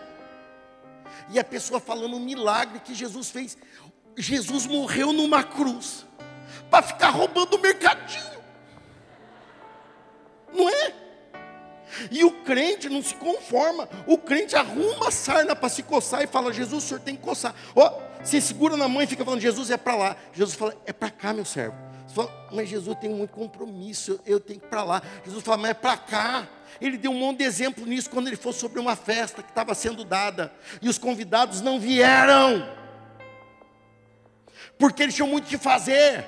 [1.31, 3.57] E a pessoa falando um milagre que Jesus fez.
[4.17, 6.07] Jesus morreu numa cruz
[6.71, 8.37] para ficar roubando o mercadinho.
[10.53, 10.95] Não é?
[12.11, 13.89] E o crente não se conforma.
[14.07, 17.23] O crente arruma a sarna para se coçar e fala: Jesus, o senhor tem que
[17.23, 17.55] coçar.
[17.75, 20.17] Ó, oh, você segura na mão e fica falando: Jesus é para lá.
[20.33, 21.77] Jesus fala: É para cá, meu servo.
[22.09, 25.03] Fala, mas Jesus tem muito compromisso, eu tenho que ir para lá.
[25.25, 26.49] Jesus fala, mas é para cá.
[26.81, 29.75] Ele deu um monte de exemplo nisso quando ele foi sobre uma festa que estava
[29.75, 30.53] sendo dada.
[30.81, 32.69] E os convidados não vieram.
[34.79, 36.25] Porque eles tinham muito que fazer.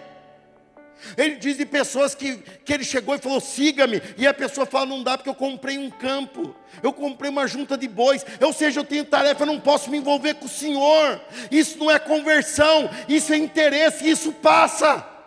[1.17, 4.03] Ele diz de pessoas que, que ele chegou e falou: siga-me.
[4.17, 7.77] E a pessoa fala: não dá porque eu comprei um campo, eu comprei uma junta
[7.77, 8.25] de bois.
[8.41, 11.21] Ou seja, eu tenho tarefa, eu não posso me envolver com o Senhor.
[11.51, 15.18] Isso não é conversão, isso é interesse, isso passa.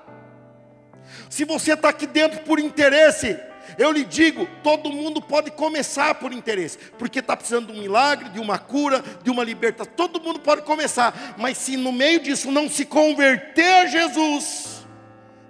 [1.31, 3.39] Se você está aqui dentro por interesse,
[3.77, 8.27] eu lhe digo, todo mundo pode começar por interesse, porque está precisando de um milagre,
[8.31, 9.93] de uma cura, de uma libertação.
[9.95, 14.85] Todo mundo pode começar, mas se no meio disso não se converter a Jesus,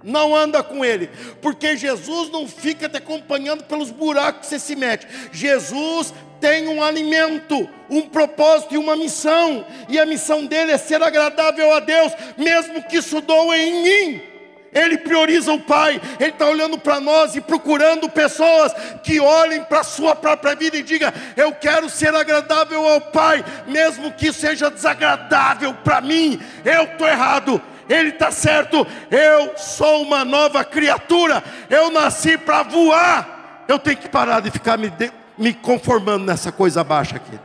[0.04, 1.10] não anda com Ele,
[1.42, 5.08] porque Jesus não fica te acompanhando pelos buracos que você se mete.
[5.32, 11.02] Jesus tem um alimento, um propósito e uma missão, e a missão dele é ser
[11.02, 14.31] agradável a Deus, mesmo que isso doa em mim.
[14.74, 19.82] Ele prioriza o Pai, Ele está olhando para nós e procurando pessoas que olhem para
[19.82, 24.72] a sua própria vida e digam: Eu quero ser agradável ao Pai, mesmo que seja
[24.72, 31.92] desagradável para mim, eu estou errado, Ele está certo, eu sou uma nova criatura, eu
[31.92, 36.82] nasci para voar, eu tenho que parar de ficar me, de, me conformando nessa coisa
[36.82, 37.38] baixa aqui.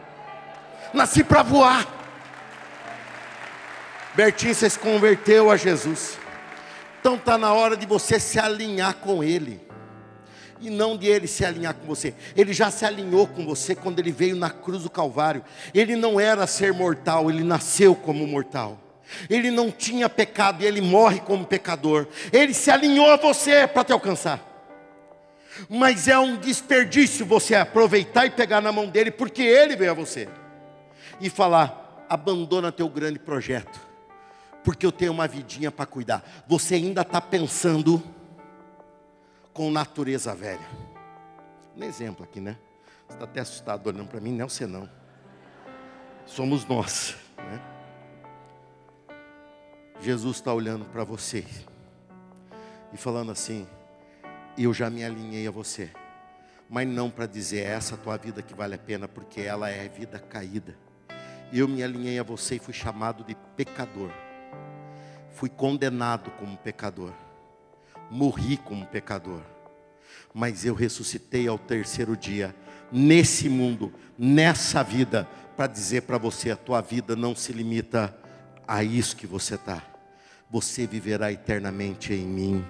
[0.94, 1.84] Nasci para voar.
[4.14, 6.25] Bertinho, você se converteu a Jesus.
[7.06, 9.60] Então está na hora de você se alinhar com Ele.
[10.60, 12.12] E não de Ele se alinhar com você.
[12.36, 15.44] Ele já se alinhou com você quando Ele veio na cruz do Calvário.
[15.72, 18.76] Ele não era ser mortal, Ele nasceu como mortal.
[19.30, 22.08] Ele não tinha pecado e Ele morre como pecador.
[22.32, 24.40] Ele se alinhou a você para te alcançar.
[25.68, 29.94] Mas é um desperdício você aproveitar e pegar na mão dele, porque ele veio a
[29.94, 30.28] você
[31.20, 33.85] e falar: abandona teu grande projeto
[34.66, 36.28] porque eu tenho uma vidinha para cuidar.
[36.48, 38.02] Você ainda está pensando
[39.52, 40.68] com natureza velha.
[41.76, 42.58] Um exemplo aqui, né?
[43.06, 44.90] Você está até assustado olhando para mim, não você não.
[46.26, 47.62] Somos nós, né?
[50.00, 51.46] Jesus está olhando para você
[52.92, 53.68] e falando assim:
[54.58, 55.92] Eu já me alinhei a você,
[56.68, 59.88] mas não para dizer é essa tua vida que vale a pena, porque ela é
[59.88, 60.76] vida caída.
[61.52, 64.10] Eu me alinhei a você e fui chamado de pecador,
[65.36, 67.12] fui condenado como pecador,
[68.10, 69.42] morri como pecador,
[70.32, 72.56] mas eu ressuscitei ao terceiro dia,
[72.90, 78.16] nesse mundo, nessa vida, para dizer para você: a tua vida não se limita
[78.66, 79.82] a isso que você está.
[80.50, 82.64] Você viverá eternamente em mim.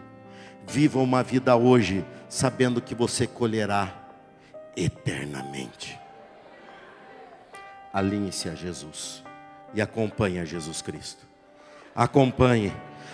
[0.67, 3.95] Viva uma vida hoje, sabendo que você colherá
[4.77, 5.97] eternamente.
[7.93, 9.23] Alinhe-se a Jesus
[9.73, 11.36] e acompanhe a Jesus Cristo.
[11.97, 12.73] Acompanhe.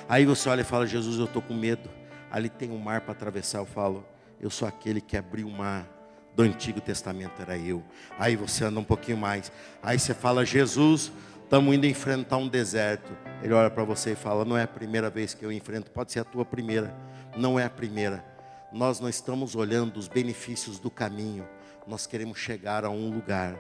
[0.09, 1.89] Aí você olha e fala: Jesus, eu estou com medo.
[2.31, 3.59] Ali tem um mar para atravessar.
[3.59, 4.05] Eu falo:
[4.41, 5.87] Eu sou aquele que abriu o mar
[6.35, 7.83] do Antigo Testamento, era eu.
[8.19, 9.53] Aí você anda um pouquinho mais.
[9.81, 11.13] Aí você fala: Jesus,
[11.45, 13.13] estamos indo enfrentar um deserto.
[13.41, 16.11] Ele olha para você e fala: Não é a primeira vez que eu enfrento, pode
[16.11, 16.93] ser a tua primeira,
[17.37, 18.25] não é a primeira.
[18.73, 21.47] Nós não estamos olhando os benefícios do caminho,
[21.87, 23.55] nós queremos chegar a um lugar,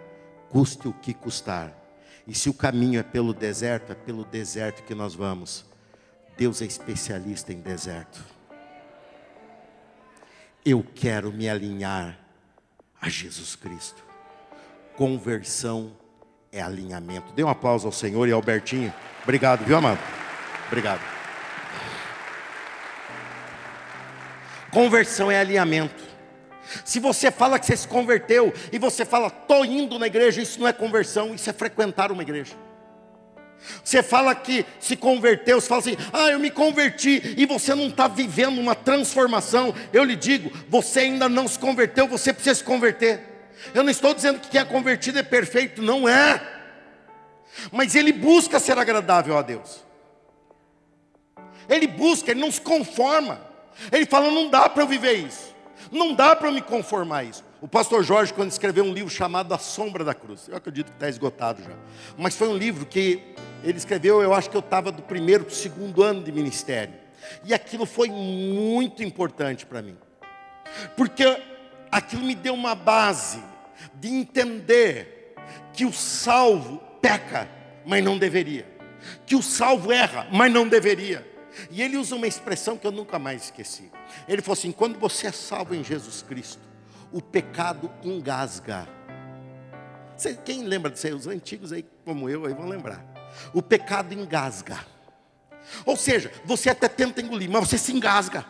[0.48, 1.81] custe o que custar.
[2.26, 5.64] E se o caminho é pelo deserto, é pelo deserto que nós vamos.
[6.36, 8.24] Deus é especialista em deserto.
[10.64, 12.18] Eu quero me alinhar
[13.00, 14.04] a Jesus Cristo.
[14.96, 15.96] Conversão
[16.52, 17.32] é alinhamento.
[17.32, 18.92] Dê um aplauso ao Senhor e ao Albertinho.
[19.24, 19.98] Obrigado, viu, amado?
[20.68, 21.00] Obrigado.
[24.70, 26.11] Conversão é alinhamento.
[26.84, 30.60] Se você fala que você se converteu e você fala, estou indo na igreja, isso
[30.60, 32.54] não é conversão, isso é frequentar uma igreja.
[33.84, 37.86] Você fala que se converteu, você fala assim, ah, eu me converti, e você não
[37.88, 39.74] está vivendo uma transformação.
[39.92, 43.20] Eu lhe digo, você ainda não se converteu, você precisa se converter.
[43.74, 46.40] Eu não estou dizendo que quem é convertido é perfeito, não é.
[47.70, 49.84] Mas ele busca ser agradável a Deus.
[51.68, 53.40] Ele busca, ele não se conforma.
[53.90, 55.51] Ele fala: não dá para eu viver isso.
[55.93, 57.45] Não dá para me conformar a isso.
[57.61, 60.97] O pastor Jorge, quando escreveu um livro chamado A Sombra da Cruz, eu acredito que
[60.97, 61.76] está esgotado já.
[62.16, 63.22] Mas foi um livro que
[63.62, 66.95] ele escreveu, eu acho que eu estava do primeiro para o segundo ano de ministério.
[67.45, 69.97] E aquilo foi muito importante para mim.
[70.97, 71.24] Porque
[71.90, 73.43] aquilo me deu uma base
[73.95, 75.34] de entender
[75.74, 77.49] que o salvo peca,
[77.84, 78.66] mas não deveria.
[79.26, 81.31] Que o salvo erra, mas não deveria.
[81.70, 83.90] E ele usa uma expressão que eu nunca mais esqueci.
[84.26, 86.62] Ele falou assim: quando você é salvo em Jesus Cristo,
[87.12, 88.88] o pecado engasga.
[90.16, 91.12] Você, quem lembra disso aí?
[91.12, 93.05] Os antigos aí, como eu, aí vão lembrar.
[93.53, 94.84] O pecado engasga.
[95.84, 98.44] Ou seja, você até tenta engolir, mas você se engasga.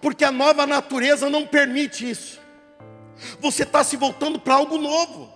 [0.00, 2.40] Porque a nova natureza não permite isso.
[3.40, 5.32] Você está se voltando para algo novo.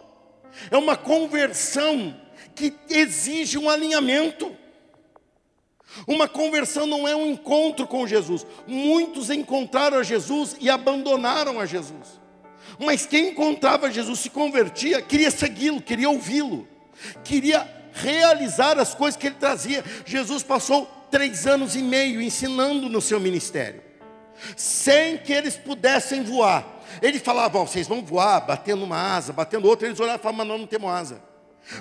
[0.70, 2.18] É uma conversão
[2.54, 4.56] que exige um alinhamento.
[6.06, 8.46] Uma conversão não é um encontro com Jesus.
[8.66, 12.20] Muitos encontraram a Jesus e abandonaram a Jesus.
[12.78, 16.66] Mas quem encontrava Jesus se convertia, queria segui-lo, queria ouvi-lo,
[17.24, 19.84] queria realizar as coisas que ele trazia.
[20.04, 23.82] Jesus passou três anos e meio ensinando no seu ministério,
[24.56, 26.74] sem que eles pudessem voar.
[27.00, 29.86] Ele falava, oh, vocês vão voar, batendo uma asa, batendo outra.
[29.86, 31.22] Eles olhavam e falavam, mas nós não temos asa.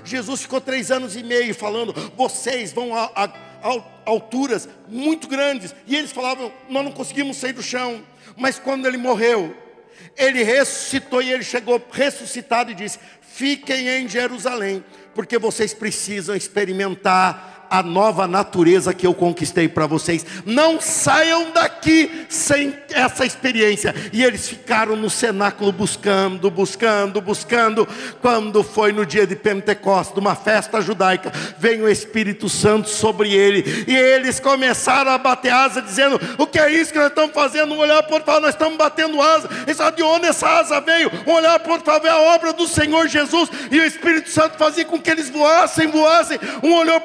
[0.03, 3.25] Jesus ficou três anos e meio falando, vocês vão a, a,
[4.05, 5.75] alturas muito grandes.
[5.87, 8.03] E eles falavam, nós não conseguimos sair do chão.
[8.37, 9.55] Mas quando ele morreu,
[10.17, 17.54] ele ressuscitou e ele chegou ressuscitado e disse: Fiquem em Jerusalém, porque vocês precisam experimentar
[17.69, 20.25] a nova natureza que eu conquistei para vocês.
[20.45, 23.93] Não saiam daqui sem essa experiência.
[24.11, 27.87] E eles ficaram no cenáculo buscando, buscando, buscando.
[28.21, 33.85] Quando foi no dia de Pentecostes, uma festa judaica, veio o Espírito Santo sobre ele.
[33.87, 37.73] E eles começaram a bater asa, dizendo: O que é isso que nós estamos fazendo?
[37.73, 39.49] Um olhar outro falar: Nós estamos batendo asa.
[39.65, 41.11] Eles De onde essa asa veio?
[41.27, 43.49] Um olhar outro falar: É a obra do Senhor Jesus.
[43.71, 46.39] E o Espírito Santo fazia com que eles voassem, voassem.
[46.63, 46.99] Um olhou e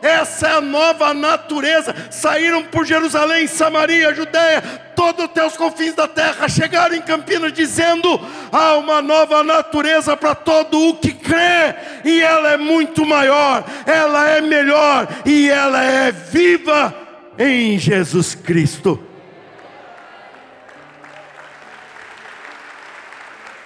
[0.00, 1.94] essa é a nova natureza.
[2.10, 4.62] Saíram por Jerusalém, Samaria, Judéia,
[4.94, 8.20] todos os teus confins da terra, chegaram em Campinas dizendo:
[8.50, 11.74] há uma nova natureza para todo o que crê,
[12.04, 16.94] e ela é muito maior, ela é melhor e ela é viva
[17.38, 19.08] em Jesus Cristo.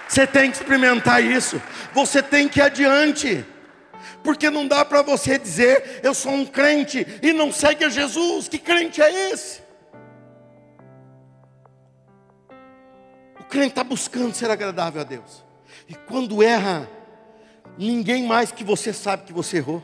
[0.07, 1.61] Você tem que experimentar isso,
[1.93, 3.45] você tem que ir adiante.
[4.27, 8.49] Porque não dá para você dizer, eu sou um crente e não segue a Jesus.
[8.49, 9.61] Que crente é esse?
[13.39, 15.45] O crente está buscando ser agradável a Deus.
[15.87, 16.89] E quando erra,
[17.77, 19.81] ninguém mais que você sabe que você errou.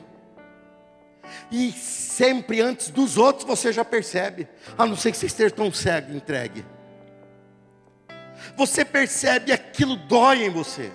[1.50, 5.72] E sempre antes dos outros você já percebe, a não ser que você esteja tão
[5.72, 6.66] cego, entregue.
[8.58, 10.92] Você percebe aquilo dói em você,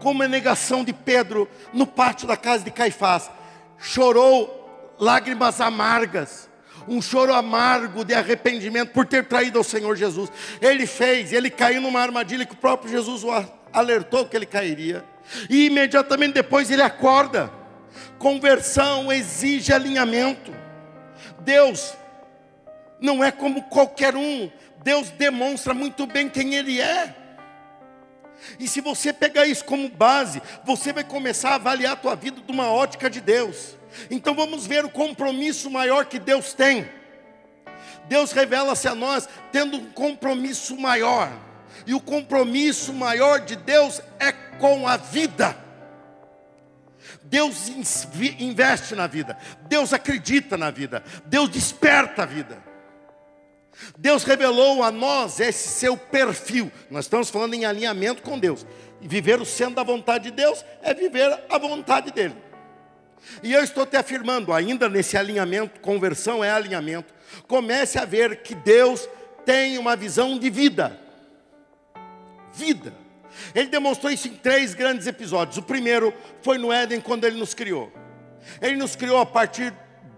[0.00, 3.30] como a negação de Pedro no pátio da casa de Caifás,
[3.78, 6.48] chorou lágrimas amargas,
[6.88, 10.30] um choro amargo de arrependimento por ter traído ao Senhor Jesus.
[10.60, 13.30] Ele fez, ele caiu numa armadilha que o próprio Jesus o
[13.72, 15.04] alertou que ele cairia,
[15.50, 17.50] e imediatamente depois ele acorda.
[18.18, 20.52] Conversão exige alinhamento.
[21.40, 21.94] Deus
[23.00, 24.50] não é como qualquer um.
[24.82, 27.14] Deus demonstra muito bem quem Ele é.
[28.58, 32.40] E se você pegar isso como base, você vai começar a avaliar a tua vida
[32.40, 33.76] de uma ótica de Deus.
[34.10, 36.88] Então vamos ver o compromisso maior que Deus tem.
[38.08, 41.30] Deus revela-se a nós tendo um compromisso maior.
[41.86, 45.56] E o compromisso maior de Deus é com a vida.
[47.22, 47.68] Deus
[48.38, 52.62] investe na vida, Deus acredita na vida, Deus desperta a vida.
[53.98, 56.70] Deus revelou a nós esse seu perfil.
[56.90, 58.66] Nós estamos falando em alinhamento com Deus.
[59.00, 62.34] Viver o centro da vontade de Deus é viver a vontade dele.
[63.42, 67.12] E eu estou te afirmando, ainda nesse alinhamento, conversão é alinhamento.
[67.46, 69.08] Comece a ver que Deus
[69.44, 70.98] tem uma visão de vida.
[72.52, 72.92] Vida.
[73.54, 75.58] Ele demonstrou isso em três grandes episódios.
[75.58, 77.92] O primeiro foi no Éden, quando ele nos criou.
[78.60, 79.74] Ele nos criou a partir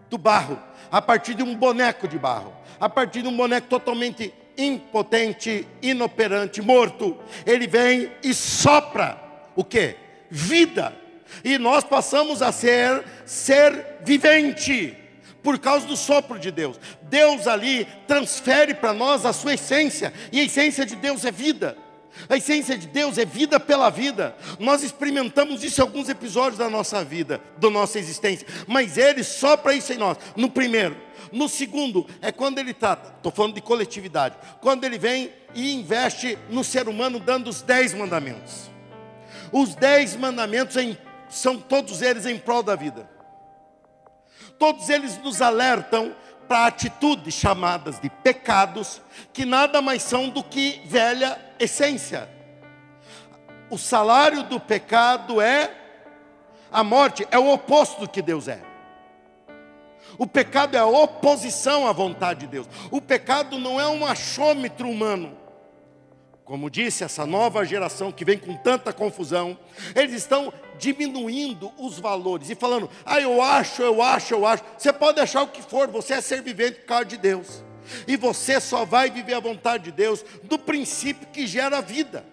[0.09, 4.33] do barro, a partir de um boneco de barro, a partir de um boneco totalmente
[4.57, 7.17] impotente, inoperante, morto.
[7.47, 9.19] Ele vem e sopra
[9.55, 9.97] o que?
[10.31, 10.93] Vida.
[11.45, 14.97] E nós passamos a ser ser vivente
[15.43, 16.79] por causa do sopro de Deus.
[17.03, 21.77] Deus ali transfere para nós a sua essência, e a essência de Deus é vida.
[22.29, 24.35] A essência de Deus é vida pela vida.
[24.59, 28.47] Nós experimentamos isso em alguns episódios da nossa vida, da nossa existência.
[28.67, 30.17] Mas Ele sopra isso em nós.
[30.35, 30.97] No primeiro.
[31.33, 36.39] No segundo, é quando Ele está, estou falando de coletividade, quando Ele vem e investe
[36.49, 38.71] no ser humano, dando os dez mandamentos.
[39.53, 40.77] Os dez mandamentos
[41.29, 43.09] são todos eles em prol da vida.
[44.59, 46.15] Todos eles nos alertam
[46.49, 49.01] para atitudes chamadas de pecados,
[49.33, 52.29] que nada mais são do que velha essência.
[53.71, 55.71] O salário do pecado é
[56.73, 58.68] a morte, é o oposto do que Deus é.
[60.19, 62.67] O pecado é a oposição à vontade de Deus.
[62.91, 65.39] O pecado não é um achômetro humano.
[66.45, 69.57] Como disse essa nova geração que vem com tanta confusão,
[69.95, 74.65] eles estão diminuindo os valores e falando: "Ah, eu acho, eu acho, eu acho".
[74.77, 77.63] Você pode achar o que for, você é ser vivente por causa de Deus.
[78.07, 82.25] E você só vai viver a vontade de Deus do princípio que gera vida.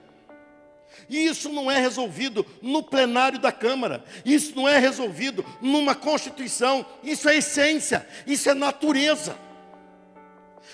[1.10, 6.86] E isso não é resolvido no plenário da Câmara, isso não é resolvido numa Constituição,
[7.04, 9.38] isso é essência, isso é natureza.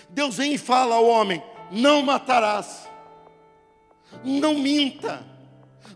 [0.10, 2.88] Deus vem e fala ao homem: não matarás,
[4.24, 5.26] não minta,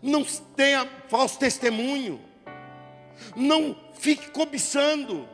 [0.02, 2.20] não tenha falso testemunho,
[3.34, 5.28] não fique cobiçando.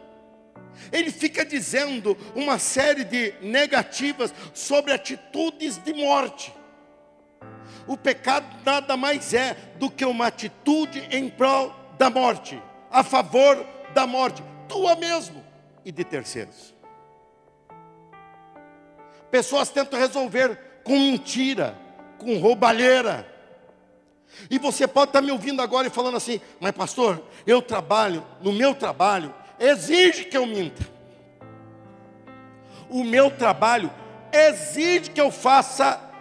[0.90, 6.52] Ele fica dizendo uma série de negativas sobre atitudes de morte.
[7.86, 12.60] O pecado nada mais é do que uma atitude em prol da morte,
[12.90, 13.64] a favor
[13.94, 15.44] da morte, tua mesmo
[15.84, 16.74] e de terceiros.
[19.30, 21.76] Pessoas tentam resolver com mentira,
[22.18, 23.26] com roubalheira.
[24.50, 28.52] E você pode estar me ouvindo agora e falando assim, mas pastor, eu trabalho, no
[28.52, 30.82] meu trabalho, exige que eu minta.
[32.88, 33.90] O meu trabalho
[34.32, 36.11] exige que eu faça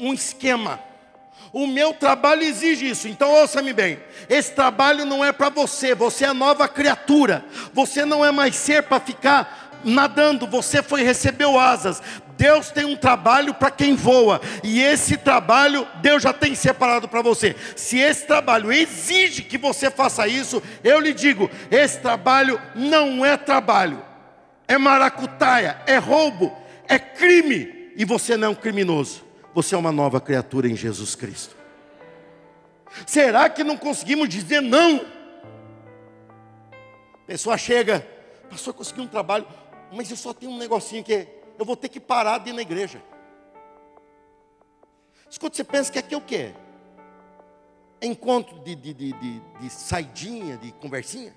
[0.00, 0.80] um esquema.
[1.52, 3.08] O meu trabalho exige isso.
[3.08, 3.98] Então ouça-me bem.
[4.28, 5.94] Esse trabalho não é para você.
[5.94, 7.44] Você é nova criatura.
[7.72, 10.46] Você não é mais ser para ficar nadando.
[10.46, 12.00] Você foi recebeu asas.
[12.40, 17.20] Deus tem um trabalho para quem voa, e esse trabalho Deus já tem separado para
[17.20, 17.54] você.
[17.76, 23.36] Se esse trabalho exige que você faça isso, eu lhe digo: esse trabalho não é
[23.36, 24.02] trabalho,
[24.66, 26.56] é maracutaia, é roubo,
[26.88, 29.22] é crime, e você não é um criminoso,
[29.54, 31.56] você é uma nova criatura em Jesus Cristo.
[33.06, 35.04] Será que não conseguimos dizer não?
[37.14, 38.06] A pessoa chega,
[38.48, 39.46] pastor, consegui um trabalho,
[39.92, 41.26] mas eu só tenho um negocinho que
[41.58, 43.02] eu vou ter que parar de ir na igreja.
[45.28, 46.52] Escuta, você pensa que aqui é o quê?
[48.02, 51.34] encontro de, de, de, de, de saidinha, de conversinha.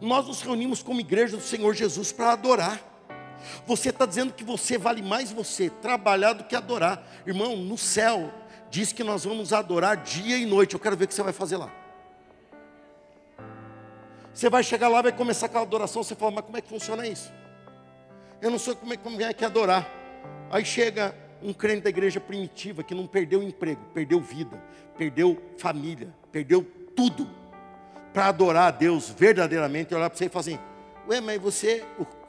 [0.00, 2.80] Nós nos reunimos como igreja do Senhor Jesus para adorar.
[3.66, 7.02] Você está dizendo que você vale mais você trabalhar do que adorar.
[7.26, 8.32] Irmão, no céu,
[8.70, 10.74] diz que nós vamos adorar dia e noite.
[10.74, 11.70] Eu quero ver o que você vai fazer lá.
[14.32, 16.02] Você vai chegar lá, vai começar aquela adoração.
[16.02, 17.32] Você fala, mas como é que funciona isso?
[18.40, 19.86] Eu não sei como é, como é que é adorar.
[20.50, 24.60] Aí chega um crente da igreja primitiva que não perdeu emprego, perdeu vida,
[24.96, 26.66] perdeu família, perdeu
[26.96, 27.28] tudo
[28.12, 30.58] para adorar a Deus verdadeiramente e olhar para você e falar assim:
[31.08, 31.84] Ué, mas você,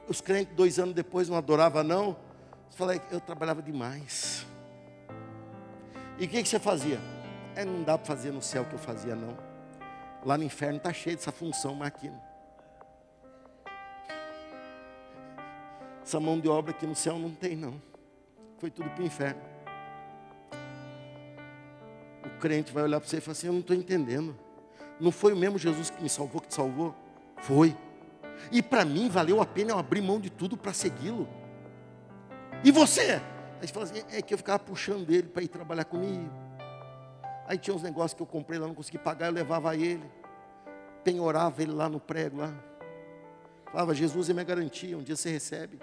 [0.07, 2.15] os crentes dois anos depois não adorava não?
[2.69, 4.45] Você fala, eu trabalhava demais.
[6.19, 6.99] E o que, que você fazia?
[7.55, 9.37] É, não dá para fazer no céu o que eu fazia não.
[10.25, 12.21] Lá no inferno está cheio dessa função, não.
[16.01, 17.79] Essa mão de obra aqui no céu não tem não
[18.63, 19.41] foi tudo para o inferno.
[22.25, 24.33] O crente vai olhar para você e falar assim: Eu não estou entendendo.
[25.01, 26.95] Não foi o mesmo Jesus que me salvou que te salvou?
[27.41, 27.75] Foi.
[28.51, 31.27] E para mim valeu a pena eu abrir mão de tudo para segui-lo.
[32.63, 33.21] E você?
[33.61, 36.29] Aí você fala assim: É que eu ficava puxando ele para ir trabalhar comigo.
[37.47, 40.03] Aí tinha uns negócios que eu comprei lá, não consegui pagar, eu levava ele.
[41.03, 42.53] Penhorava ele lá no prego lá.
[43.71, 45.79] Falava, Jesus é minha garantia, um dia você recebe.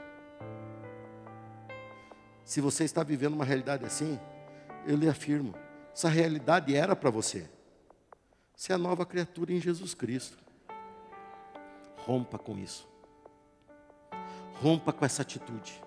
[2.44, 4.18] Se você está vivendo uma realidade assim,
[4.86, 5.54] eu lhe afirmo,
[5.92, 7.48] essa realidade era para você.
[8.56, 10.49] Você é a nova criatura em Jesus Cristo.
[12.06, 12.88] Rompa com isso.
[14.54, 15.80] Rompa com essa atitude.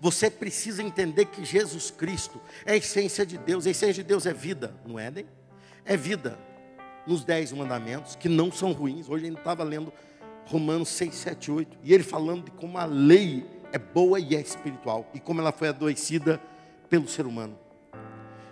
[0.00, 3.66] Você precisa entender que Jesus Cristo é a essência de Deus.
[3.66, 5.26] A essência de Deus é vida no Éden,
[5.84, 6.38] é vida
[7.06, 9.08] nos dez mandamentos, que não são ruins.
[9.08, 9.92] Hoje a gente estava lendo
[10.46, 14.40] Romanos 6, 7, 8, e ele falando de como a lei é boa e é
[14.40, 16.40] espiritual, e como ela foi adoecida
[16.88, 17.58] pelo ser humano.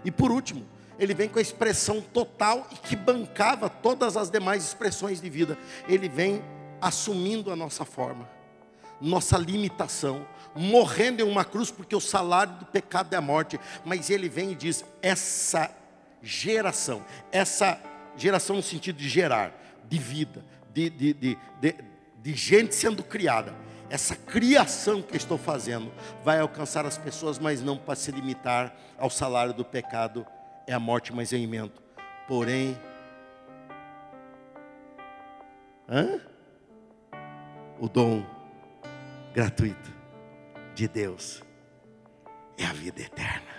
[0.05, 0.67] E por último,
[0.99, 5.59] ele vem com a expressão total e que bancava todas as demais expressões de vida.
[5.89, 6.43] Ele vem
[6.83, 8.29] assumindo a nossa forma,
[9.01, 13.59] nossa limitação, morrendo em uma cruz, porque o salário do pecado é a morte.
[13.85, 15.71] Mas ele vem e diz: essa
[16.21, 17.81] geração, essa
[18.17, 19.55] geração no sentido de gerar,
[19.89, 21.39] de vida, de, de, de,
[22.21, 23.55] de, gente sendo criada
[23.93, 25.93] essa criação que estou fazendo
[26.25, 30.27] vai alcançar as pessoas, mas não para se limitar ao salário do pecado,
[30.67, 31.83] é a morte, mas é emento.
[32.27, 32.75] Porém,
[35.87, 36.32] hã?
[37.83, 38.25] O dom
[39.35, 39.93] gratuito
[40.73, 41.43] de Deus
[42.57, 43.51] é a vida eterna.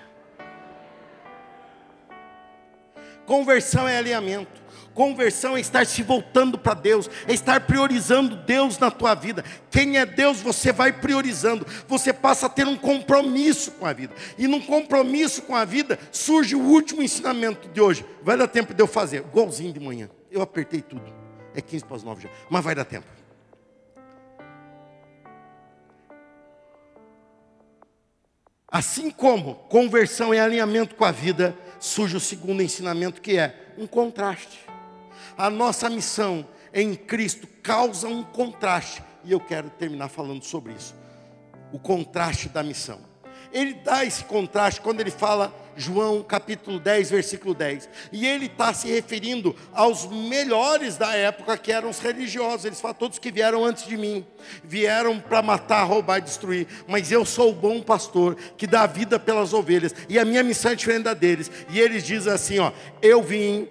[3.25, 4.63] Conversão é alinhamento.
[4.93, 9.43] Conversão é estar se voltando para Deus, é estar priorizando Deus na tua vida.
[9.69, 11.67] Quem é Deus, você vai priorizando.
[11.89, 14.15] Você passa a ter um compromisso com a vida.
[14.37, 18.05] E num compromisso com a vida surge o último ensinamento de hoje.
[18.21, 20.09] Vai dar tempo de eu fazer, igualzinho de manhã.
[20.31, 21.13] Eu apertei tudo.
[21.53, 23.22] É 15 para as 9 já, mas vai dar tempo.
[28.73, 33.85] Assim como conversão é alinhamento com a vida, surge o segundo ensinamento que é um
[33.85, 34.61] contraste.
[35.37, 36.43] A nossa missão
[36.73, 40.95] em Cristo causa um contraste, e eu quero terminar falando sobre isso.
[41.71, 42.99] O contraste da missão.
[43.53, 47.89] Ele dá esse contraste quando ele fala João capítulo 10, versículo 10.
[48.11, 52.65] E ele está se referindo aos melhores da época, que eram os religiosos.
[52.65, 54.25] Eles falam, todos que vieram antes de mim,
[54.63, 56.67] vieram para matar, roubar e destruir.
[56.87, 59.93] Mas eu sou o bom pastor, que dá vida pelas ovelhas.
[60.09, 61.51] E a minha missão é diferente da deles.
[61.69, 63.67] E eles dizem assim: ó, eu vim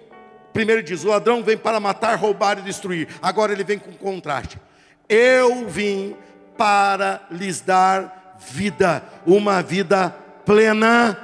[0.53, 3.07] Primeiro diz: o ladrão vem para matar, roubar e destruir.
[3.21, 4.59] Agora ele vem com contraste.
[5.09, 6.15] Eu vim
[6.55, 10.09] para lhes dar vida, uma vida
[10.45, 11.17] plena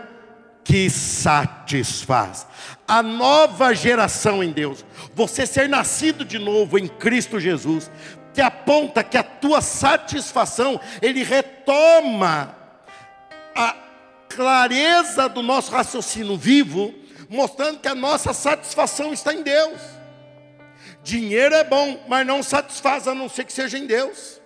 [0.63, 2.45] que satisfaz.
[2.87, 7.89] A nova geração em Deus, você ser nascido de novo em Cristo Jesus,
[8.33, 12.55] que aponta que a tua satisfação, ele retoma
[13.55, 13.75] a
[14.29, 16.93] clareza do nosso raciocínio vivo
[17.29, 19.79] mostrando que a nossa satisfação está em Deus.
[21.03, 24.38] Dinheiro é bom, mas não satisfaz a não ser que seja em Deus.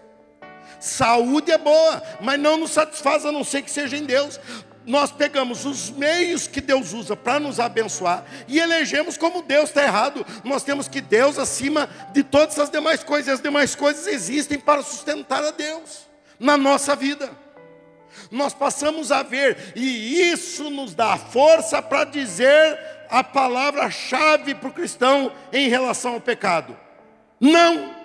[0.83, 4.39] Saúde é boa, mas não nos satisfaz a não ser que seja em Deus.
[4.85, 9.83] Nós pegamos os meios que Deus usa para nos abençoar e elegemos como Deus está
[9.83, 10.25] errado.
[10.43, 14.59] Nós temos que Deus acima de todas as demais coisas, e as demais coisas existem
[14.59, 16.01] para sustentar a Deus
[16.37, 17.29] na nossa vida
[18.29, 22.79] nós passamos a ver, e isso nos dá força para dizer
[23.09, 26.77] a palavra-chave para o cristão em relação ao pecado:
[27.39, 28.02] não.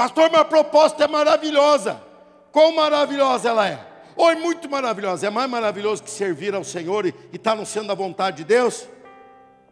[0.00, 2.02] Pastor, minha proposta é maravilhosa.
[2.50, 3.78] Quão maravilhosa ela é?
[4.16, 5.26] É muito maravilhosa?
[5.26, 8.88] É mais maravilhoso que servir ao Senhor e estar no centro da vontade de Deus?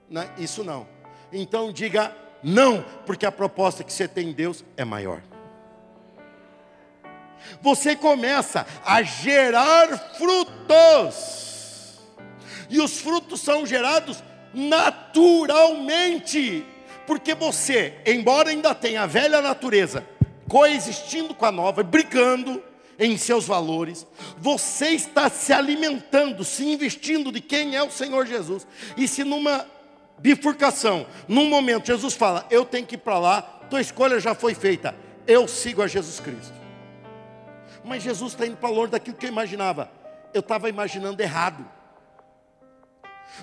[0.06, 0.86] Não, isso não.
[1.32, 5.22] Então diga não, porque a proposta que você tem em Deus é maior.
[7.62, 12.02] Você começa a gerar frutos.
[12.68, 14.22] E os frutos são gerados
[14.52, 16.66] naturalmente.
[17.06, 20.17] Porque você, embora ainda tenha a velha natureza
[20.48, 22.62] coexistindo com a nova, brigando
[22.98, 24.06] em seus valores,
[24.38, 28.66] você está se alimentando, se investindo de quem é o Senhor Jesus.
[28.96, 29.64] E se numa
[30.18, 34.54] bifurcação, num momento Jesus fala, eu tenho que ir para lá, tua escolha já foi
[34.54, 34.94] feita,
[35.26, 36.54] eu sigo a Jesus Cristo.
[37.84, 39.90] Mas Jesus está indo para longe daquilo que eu imaginava.
[40.34, 41.64] Eu estava imaginando errado.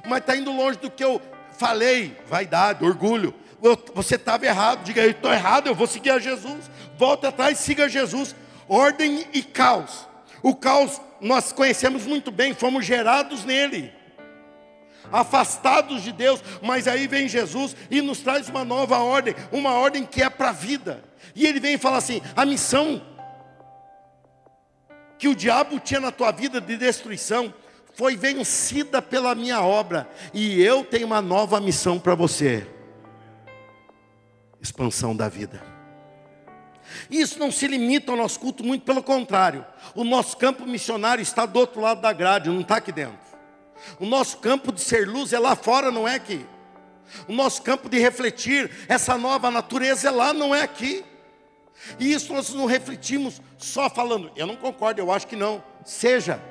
[0.06, 1.22] Mas está indo longe do que eu
[1.58, 3.34] falei, vaidade, orgulho.
[3.96, 6.70] Você estava errado, diga aí, estou errado, eu vou seguir a Jesus.
[6.98, 8.36] Volte atrás, siga Jesus.
[8.68, 10.08] Ordem e caos.
[10.44, 13.92] O caos nós conhecemos muito bem, fomos gerados nele.
[15.12, 20.06] Afastados de Deus, mas aí vem Jesus e nos traz uma nova ordem, uma ordem
[20.06, 21.04] que é para a vida.
[21.34, 23.02] E ele vem e fala assim: a missão
[25.18, 27.54] que o diabo tinha na tua vida de destruição
[27.96, 32.75] foi vencida pela minha obra, e eu tenho uma nova missão para você
[34.66, 35.62] expansão da vida.
[37.10, 39.66] Isso não se limita ao nosso culto, muito pelo contrário.
[39.94, 43.26] O nosso campo missionário está do outro lado da grade, não está aqui dentro.
[44.00, 46.46] O nosso campo de ser luz é lá fora, não é aqui.
[47.28, 51.04] O nosso campo de refletir essa nova natureza é lá, não é aqui.
[52.00, 55.64] E isso nós não refletimos só falando, eu não concordo, eu acho que não.
[55.84, 56.42] Seja,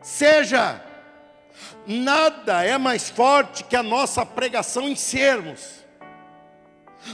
[0.00, 0.82] seja.
[1.86, 5.81] Nada é mais forte que a nossa pregação em sermos.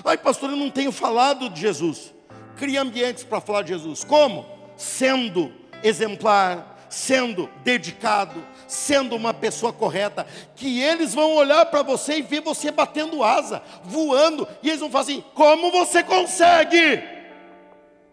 [0.04, 2.14] Ai, pastor, eu não tenho falado de Jesus.
[2.56, 4.04] Cria ambientes para falar de Jesus.
[4.04, 4.46] Como?
[4.76, 12.22] Sendo exemplar, sendo dedicado, sendo uma pessoa correta, que eles vão olhar para você e
[12.22, 17.02] ver você batendo asa, voando, e eles vão falar assim: como você consegue?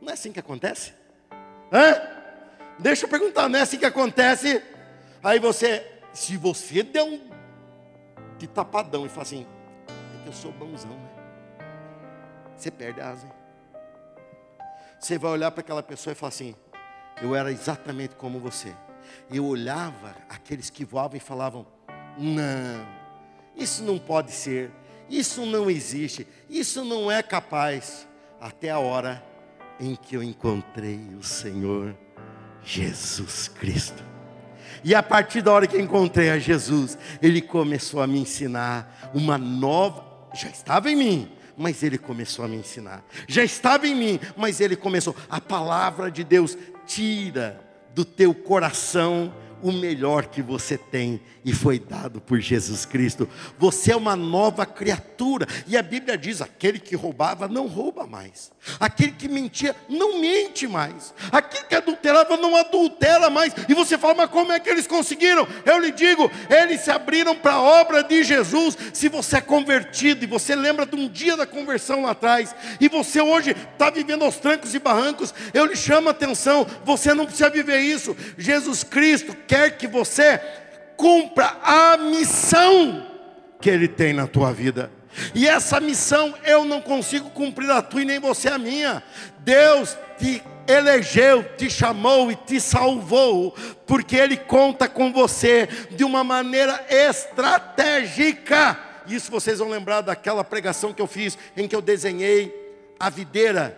[0.01, 0.93] Não é assim que acontece?
[1.71, 2.01] Hã?
[2.77, 4.61] Deixa eu perguntar, não é assim que acontece?
[5.23, 7.19] Aí você, se você der um
[8.37, 9.47] de tapadão e falar assim,
[9.87, 11.04] é que eu sou bonzão?
[12.55, 13.27] Você perde a asa.
[14.99, 16.55] Você vai olhar para aquela pessoa e falar assim:
[17.21, 18.73] Eu era exatamente como você.
[19.31, 21.65] Eu olhava aqueles que voavam e falavam:
[22.17, 22.87] Não,
[23.55, 24.71] isso não pode ser,
[25.09, 28.07] isso não existe, isso não é capaz.
[28.39, 29.23] Até a hora
[29.79, 31.95] em que eu encontrei o Senhor
[32.63, 34.03] Jesus Cristo.
[34.83, 39.37] E a partir da hora que encontrei a Jesus, Ele começou a me ensinar uma
[39.37, 40.03] nova,
[40.33, 43.03] já estava em mim, mas ele começou a me ensinar.
[43.27, 45.15] Já estava em mim, mas ele começou.
[45.29, 47.59] A palavra de Deus tira
[47.93, 53.29] do teu coração o melhor que você tem e foi dado por Jesus Cristo.
[53.57, 55.47] Você é uma nova criatura.
[55.67, 58.51] E a Bíblia diz: aquele que roubava não rouba mais.
[58.79, 61.13] Aquele que mentia não mente mais.
[61.31, 63.53] Aquele que adulterava não adultera mais.
[63.69, 65.47] E você fala, mas como é que eles conseguiram?
[65.65, 68.77] Eu lhe digo, eles se abriram para a obra de Jesus.
[68.93, 72.89] Se você é convertido e você lembra de um dia da conversão lá atrás, e
[72.89, 77.25] você hoje está vivendo aos trancos e barrancos, eu lhe chamo a atenção, você não
[77.25, 78.15] precisa viver isso.
[78.37, 80.39] Jesus Cristo quer que você
[80.97, 83.05] cumpra a missão
[83.59, 84.91] que Ele tem na tua vida.
[85.33, 89.01] E essa missão eu não consigo cumprir a tua e nem você a minha.
[89.39, 96.23] Deus te elegeu, te chamou e te salvou, porque Ele conta com você de uma
[96.23, 98.77] maneira estratégica.
[99.07, 102.53] Isso vocês vão lembrar daquela pregação que eu fiz, em que eu desenhei
[102.99, 103.77] a videira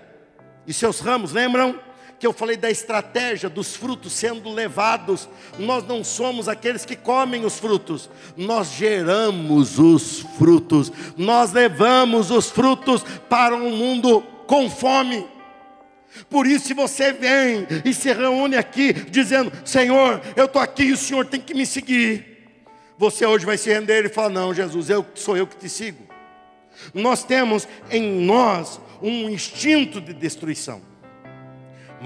[0.65, 1.79] e seus ramos, lembram?
[2.19, 5.29] Que eu falei da estratégia dos frutos sendo levados.
[5.59, 12.49] Nós não somos aqueles que comem os frutos, nós geramos os frutos, nós levamos os
[12.49, 15.27] frutos para um mundo com fome.
[16.29, 20.93] Por isso, se você vem e se reúne aqui dizendo: Senhor, eu estou aqui e
[20.93, 22.37] o Senhor tem que me seguir.
[22.97, 26.07] Você hoje vai se render e falar: Não, Jesus, eu sou eu que te sigo.
[26.93, 30.81] Nós temos em nós um instinto de destruição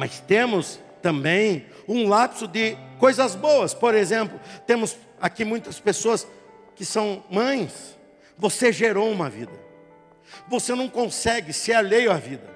[0.02, 3.72] mas temos também um lapso de coisas boas.
[3.72, 6.28] Por exemplo, temos aqui muitas pessoas
[6.76, 8.00] que são mães.
[8.36, 9.54] Você gerou uma vida.
[10.50, 12.50] Você não consegue ser alheio à vida.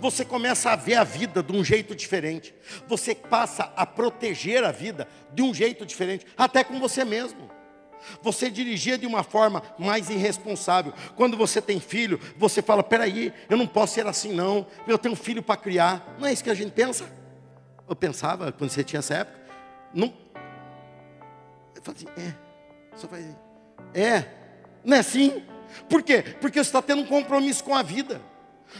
[0.00, 2.54] Você começa a ver a vida de um jeito diferente.
[2.86, 7.50] Você passa a proteger a vida de um jeito diferente, até com você mesmo.
[8.22, 10.92] Você dirigia de uma forma mais irresponsável.
[11.16, 14.66] Quando você tem filho, você fala: peraí, eu não posso ser assim, não.
[14.86, 16.16] Eu tenho filho para criar.
[16.18, 17.04] Não é isso que a gente pensa?
[17.88, 19.40] Eu pensava quando você tinha essa época.
[19.94, 20.12] Não.
[21.74, 22.34] Eu falo assim, é.
[22.96, 23.36] Só faz assim.
[23.94, 24.24] É.
[24.84, 25.42] Não é assim?
[25.88, 26.22] Por quê?
[26.40, 28.20] Porque você está tendo um compromisso com a vida.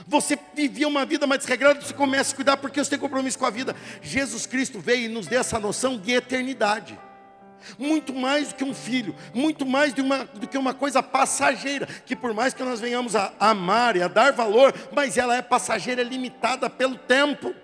[0.06, 3.46] Você vivia uma vida mais desregrada, você começa a cuidar porque você tem compromisso com
[3.46, 3.76] a vida.
[4.00, 6.98] Jesus Cristo veio e nos deu essa noção de eternidade.
[7.78, 12.16] Muito mais do que um filho, muito mais uma, do que uma coisa passageira, que
[12.16, 16.00] por mais que nós venhamos a amar e a dar valor, mas ela é passageira,
[16.00, 17.54] é limitada pelo tempo.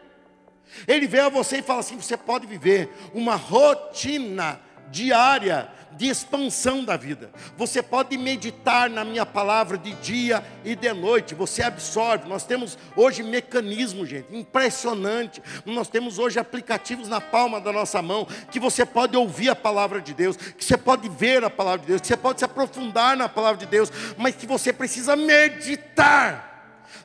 [0.87, 6.85] Ele vê a você e fala assim: você pode viver uma rotina diária de expansão
[6.85, 7.31] da vida.
[7.57, 12.29] Você pode meditar na minha palavra de dia e de noite, você absorve.
[12.29, 15.43] Nós temos hoje mecanismos, gente, impressionante.
[15.67, 20.01] Nós temos hoje aplicativos na palma da nossa mão que você pode ouvir a palavra
[20.01, 23.17] de Deus, que você pode ver a palavra de Deus, que você pode se aprofundar
[23.17, 26.48] na palavra de Deus, mas que você precisa meditar.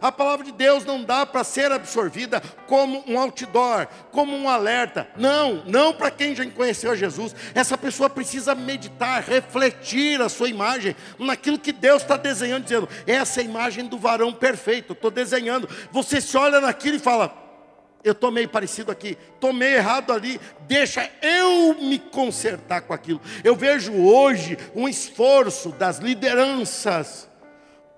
[0.03, 5.07] A palavra de Deus não dá para ser absorvida como um outdoor, como um alerta.
[5.15, 7.33] Não, não para quem já conheceu Jesus.
[7.55, 13.39] Essa pessoa precisa meditar, refletir a sua imagem naquilo que Deus está desenhando, dizendo: essa
[13.39, 14.91] é a imagem do varão perfeito.
[14.91, 15.69] Estou desenhando.
[15.89, 17.33] Você se olha naquilo e fala:
[18.03, 20.37] eu estou meio parecido aqui, estou meio errado ali,
[20.67, 23.21] deixa eu me consertar com aquilo.
[23.41, 27.29] Eu vejo hoje um esforço das lideranças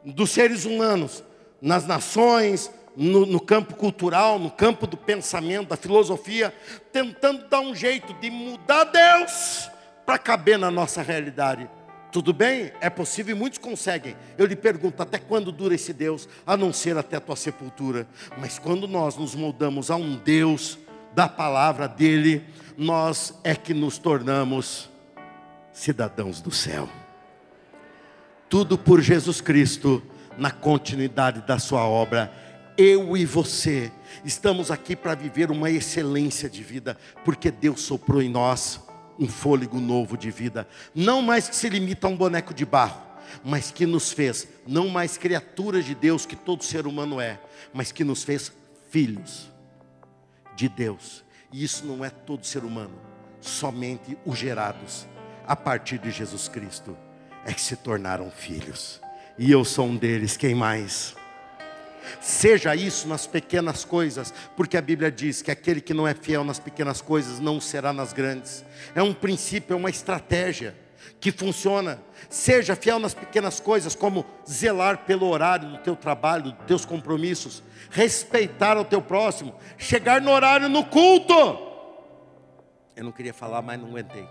[0.03, 1.23] dos seres humanos
[1.61, 6.53] nas nações, no, no, campo cultural, no campo do pensamento, da filosofia,
[6.91, 9.69] tentando dar um jeito de mudar Deus
[10.05, 11.69] para caber na nossa realidade.
[12.11, 12.71] Tudo bem?
[12.79, 14.15] É possível e muitos conseguem.
[14.37, 16.29] Eu lhe pergunto, até quando dura esse Deus?
[16.47, 18.07] A não ser até a tua sepultura.
[18.37, 20.77] Mas quando nós nos moldamos a um Deus
[21.13, 22.45] da palavra dele,
[22.77, 24.89] nós é que nos tornamos
[25.73, 26.87] cidadãos do céu.
[28.47, 30.01] Tudo por Jesus Cristo
[30.37, 32.31] na continuidade da sua obra.
[32.77, 33.91] Eu e você
[34.23, 38.81] estamos aqui para viver uma excelência de vida, porque Deus soprou em nós
[39.17, 43.01] um fôlego novo de vida, não mais que se limita a um boneco de barro,
[43.43, 47.39] mas que nos fez não mais criaturas de Deus que todo ser humano é,
[47.73, 48.51] mas que nos fez
[48.89, 49.49] filhos
[50.55, 51.23] de Deus.
[51.51, 52.99] E isso não é todo ser humano,
[53.39, 55.07] somente os gerados
[55.47, 56.97] a partir de Jesus Cristo
[57.45, 58.99] é que se tornaram filhos
[59.37, 61.15] e eu sou um deles, quem mais?
[62.21, 66.43] Seja isso nas pequenas coisas, porque a Bíblia diz que aquele que não é fiel
[66.43, 68.63] nas pequenas coisas não será nas grandes.
[68.93, 70.75] É um princípio, é uma estratégia
[71.19, 71.99] que funciona.
[72.29, 77.63] Seja fiel nas pequenas coisas, como zelar pelo horário do teu trabalho, dos teus compromissos,
[77.89, 81.33] respeitar o teu próximo, chegar no horário no culto.
[82.95, 84.27] Eu não queria falar, mas não aguentei.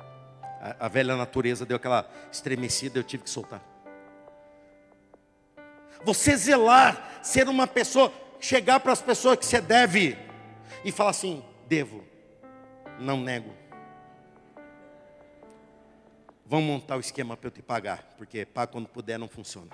[0.60, 3.73] A, a velha natureza deu aquela estremecida, eu tive que soltar.
[6.04, 10.18] Você zelar, ser uma pessoa, chegar para as pessoas que você deve
[10.84, 12.04] e falar assim: devo,
[13.00, 13.52] não nego.
[16.46, 19.70] Vamos montar o esquema para eu te pagar, porque pagar quando puder não funciona.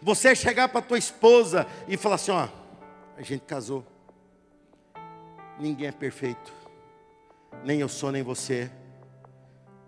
[0.00, 2.48] Você chegar para tua esposa e falar assim: ó,
[3.16, 3.86] a gente casou,
[5.56, 6.52] ninguém é perfeito,
[7.64, 8.68] nem eu sou, nem você,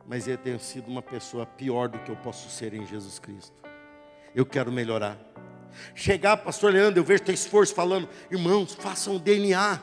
[0.07, 3.65] mas eu tenho sido uma pessoa pior do que eu posso ser em Jesus Cristo
[4.35, 5.19] eu quero melhorar.
[5.95, 9.81] Chegar, pastor Leandro, eu vejo teu esforço falando, irmãos, façam DNA.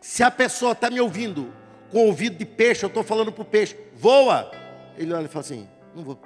[0.00, 1.52] Se a pessoa está me ouvindo
[1.90, 4.50] com ouvido de peixe, eu estou falando para o peixe, voa.
[4.96, 6.20] Ele olha e fala assim, não vou.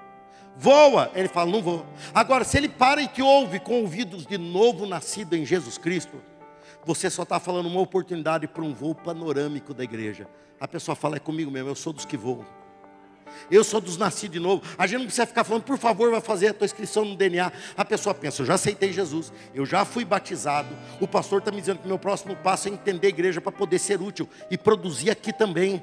[0.56, 1.84] Voa, ele fala, não vou.
[2.14, 6.22] Agora, se ele para e te ouve com ouvidos de novo nascido em Jesus Cristo,
[6.84, 10.26] você só está falando uma oportunidade para um voo panorâmico da igreja.
[10.58, 12.46] A pessoa fala, é comigo mesmo, eu sou dos que voam.
[13.50, 14.62] Eu sou dos nascidos de novo.
[14.78, 17.52] A gente não precisa ficar falando, por favor, vai fazer a tua inscrição no DNA.
[17.76, 20.68] A pessoa pensa, eu já aceitei Jesus, eu já fui batizado.
[21.00, 23.78] O pastor está me dizendo que meu próximo passo é entender a igreja para poder
[23.78, 25.82] ser útil e produzir aqui também.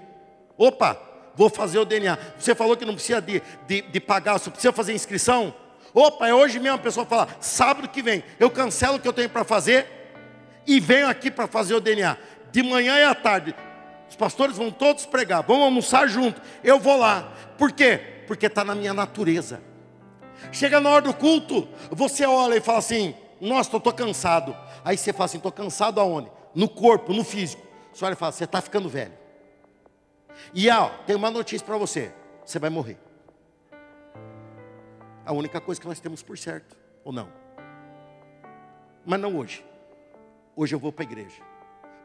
[0.57, 0.99] Opa,
[1.35, 2.17] vou fazer o DNA.
[2.37, 5.53] Você falou que não precisa de, de, de pagar, só precisa fazer inscrição.
[5.93, 9.13] Opa, é hoje mesmo a pessoa fala, sábado que vem, eu cancelo o que eu
[9.13, 9.85] tenho para fazer
[10.65, 12.17] e venho aqui para fazer o DNA.
[12.51, 13.55] De manhã e à tarde.
[14.14, 16.39] Os pastores vão todos pregar, vamos almoçar junto.
[16.64, 17.34] Eu vou lá.
[17.57, 17.97] Por quê?
[18.28, 19.59] Porque está na minha natureza.
[20.51, 24.55] Chega na hora do culto, você olha e fala assim: Nossa, estou cansado.
[24.86, 26.32] Aí você fala assim: Estou cansado aonde?
[26.53, 27.66] No corpo, no físico.
[27.91, 29.14] Você olha e fala: Você está ficando velho.
[30.53, 32.14] E ó, tem uma notícia para você:
[32.45, 32.99] Você vai morrer.
[35.26, 37.30] A única coisa que nós temos por certo, ou não?
[39.03, 39.66] Mas não hoje.
[40.55, 41.41] Hoje eu vou para a igreja.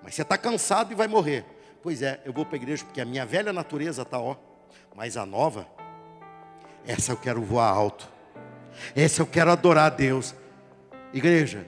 [0.03, 1.45] Mas você está cansado e vai morrer.
[1.83, 4.37] Pois é, eu vou para a igreja porque a minha velha natureza está ó,
[4.95, 5.67] mas a nova,
[6.87, 8.09] essa eu quero voar alto.
[8.95, 10.35] Essa eu quero adorar a Deus.
[11.13, 11.67] Igreja,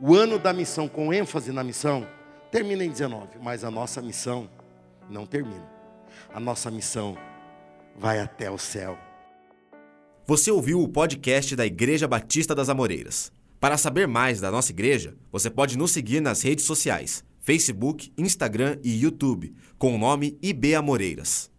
[0.00, 2.06] o ano da missão com ênfase na missão
[2.50, 4.48] termina em 19, mas a nossa missão
[5.08, 5.68] não termina.
[6.32, 7.16] A nossa missão
[7.96, 8.98] vai até o céu.
[10.26, 13.30] Você ouviu o podcast da Igreja Batista das Amoreiras.
[13.60, 18.78] Para saber mais da nossa igreja, você pode nos seguir nas redes sociais: Facebook, Instagram
[18.82, 21.53] e YouTube, com o nome IB Amoreiras.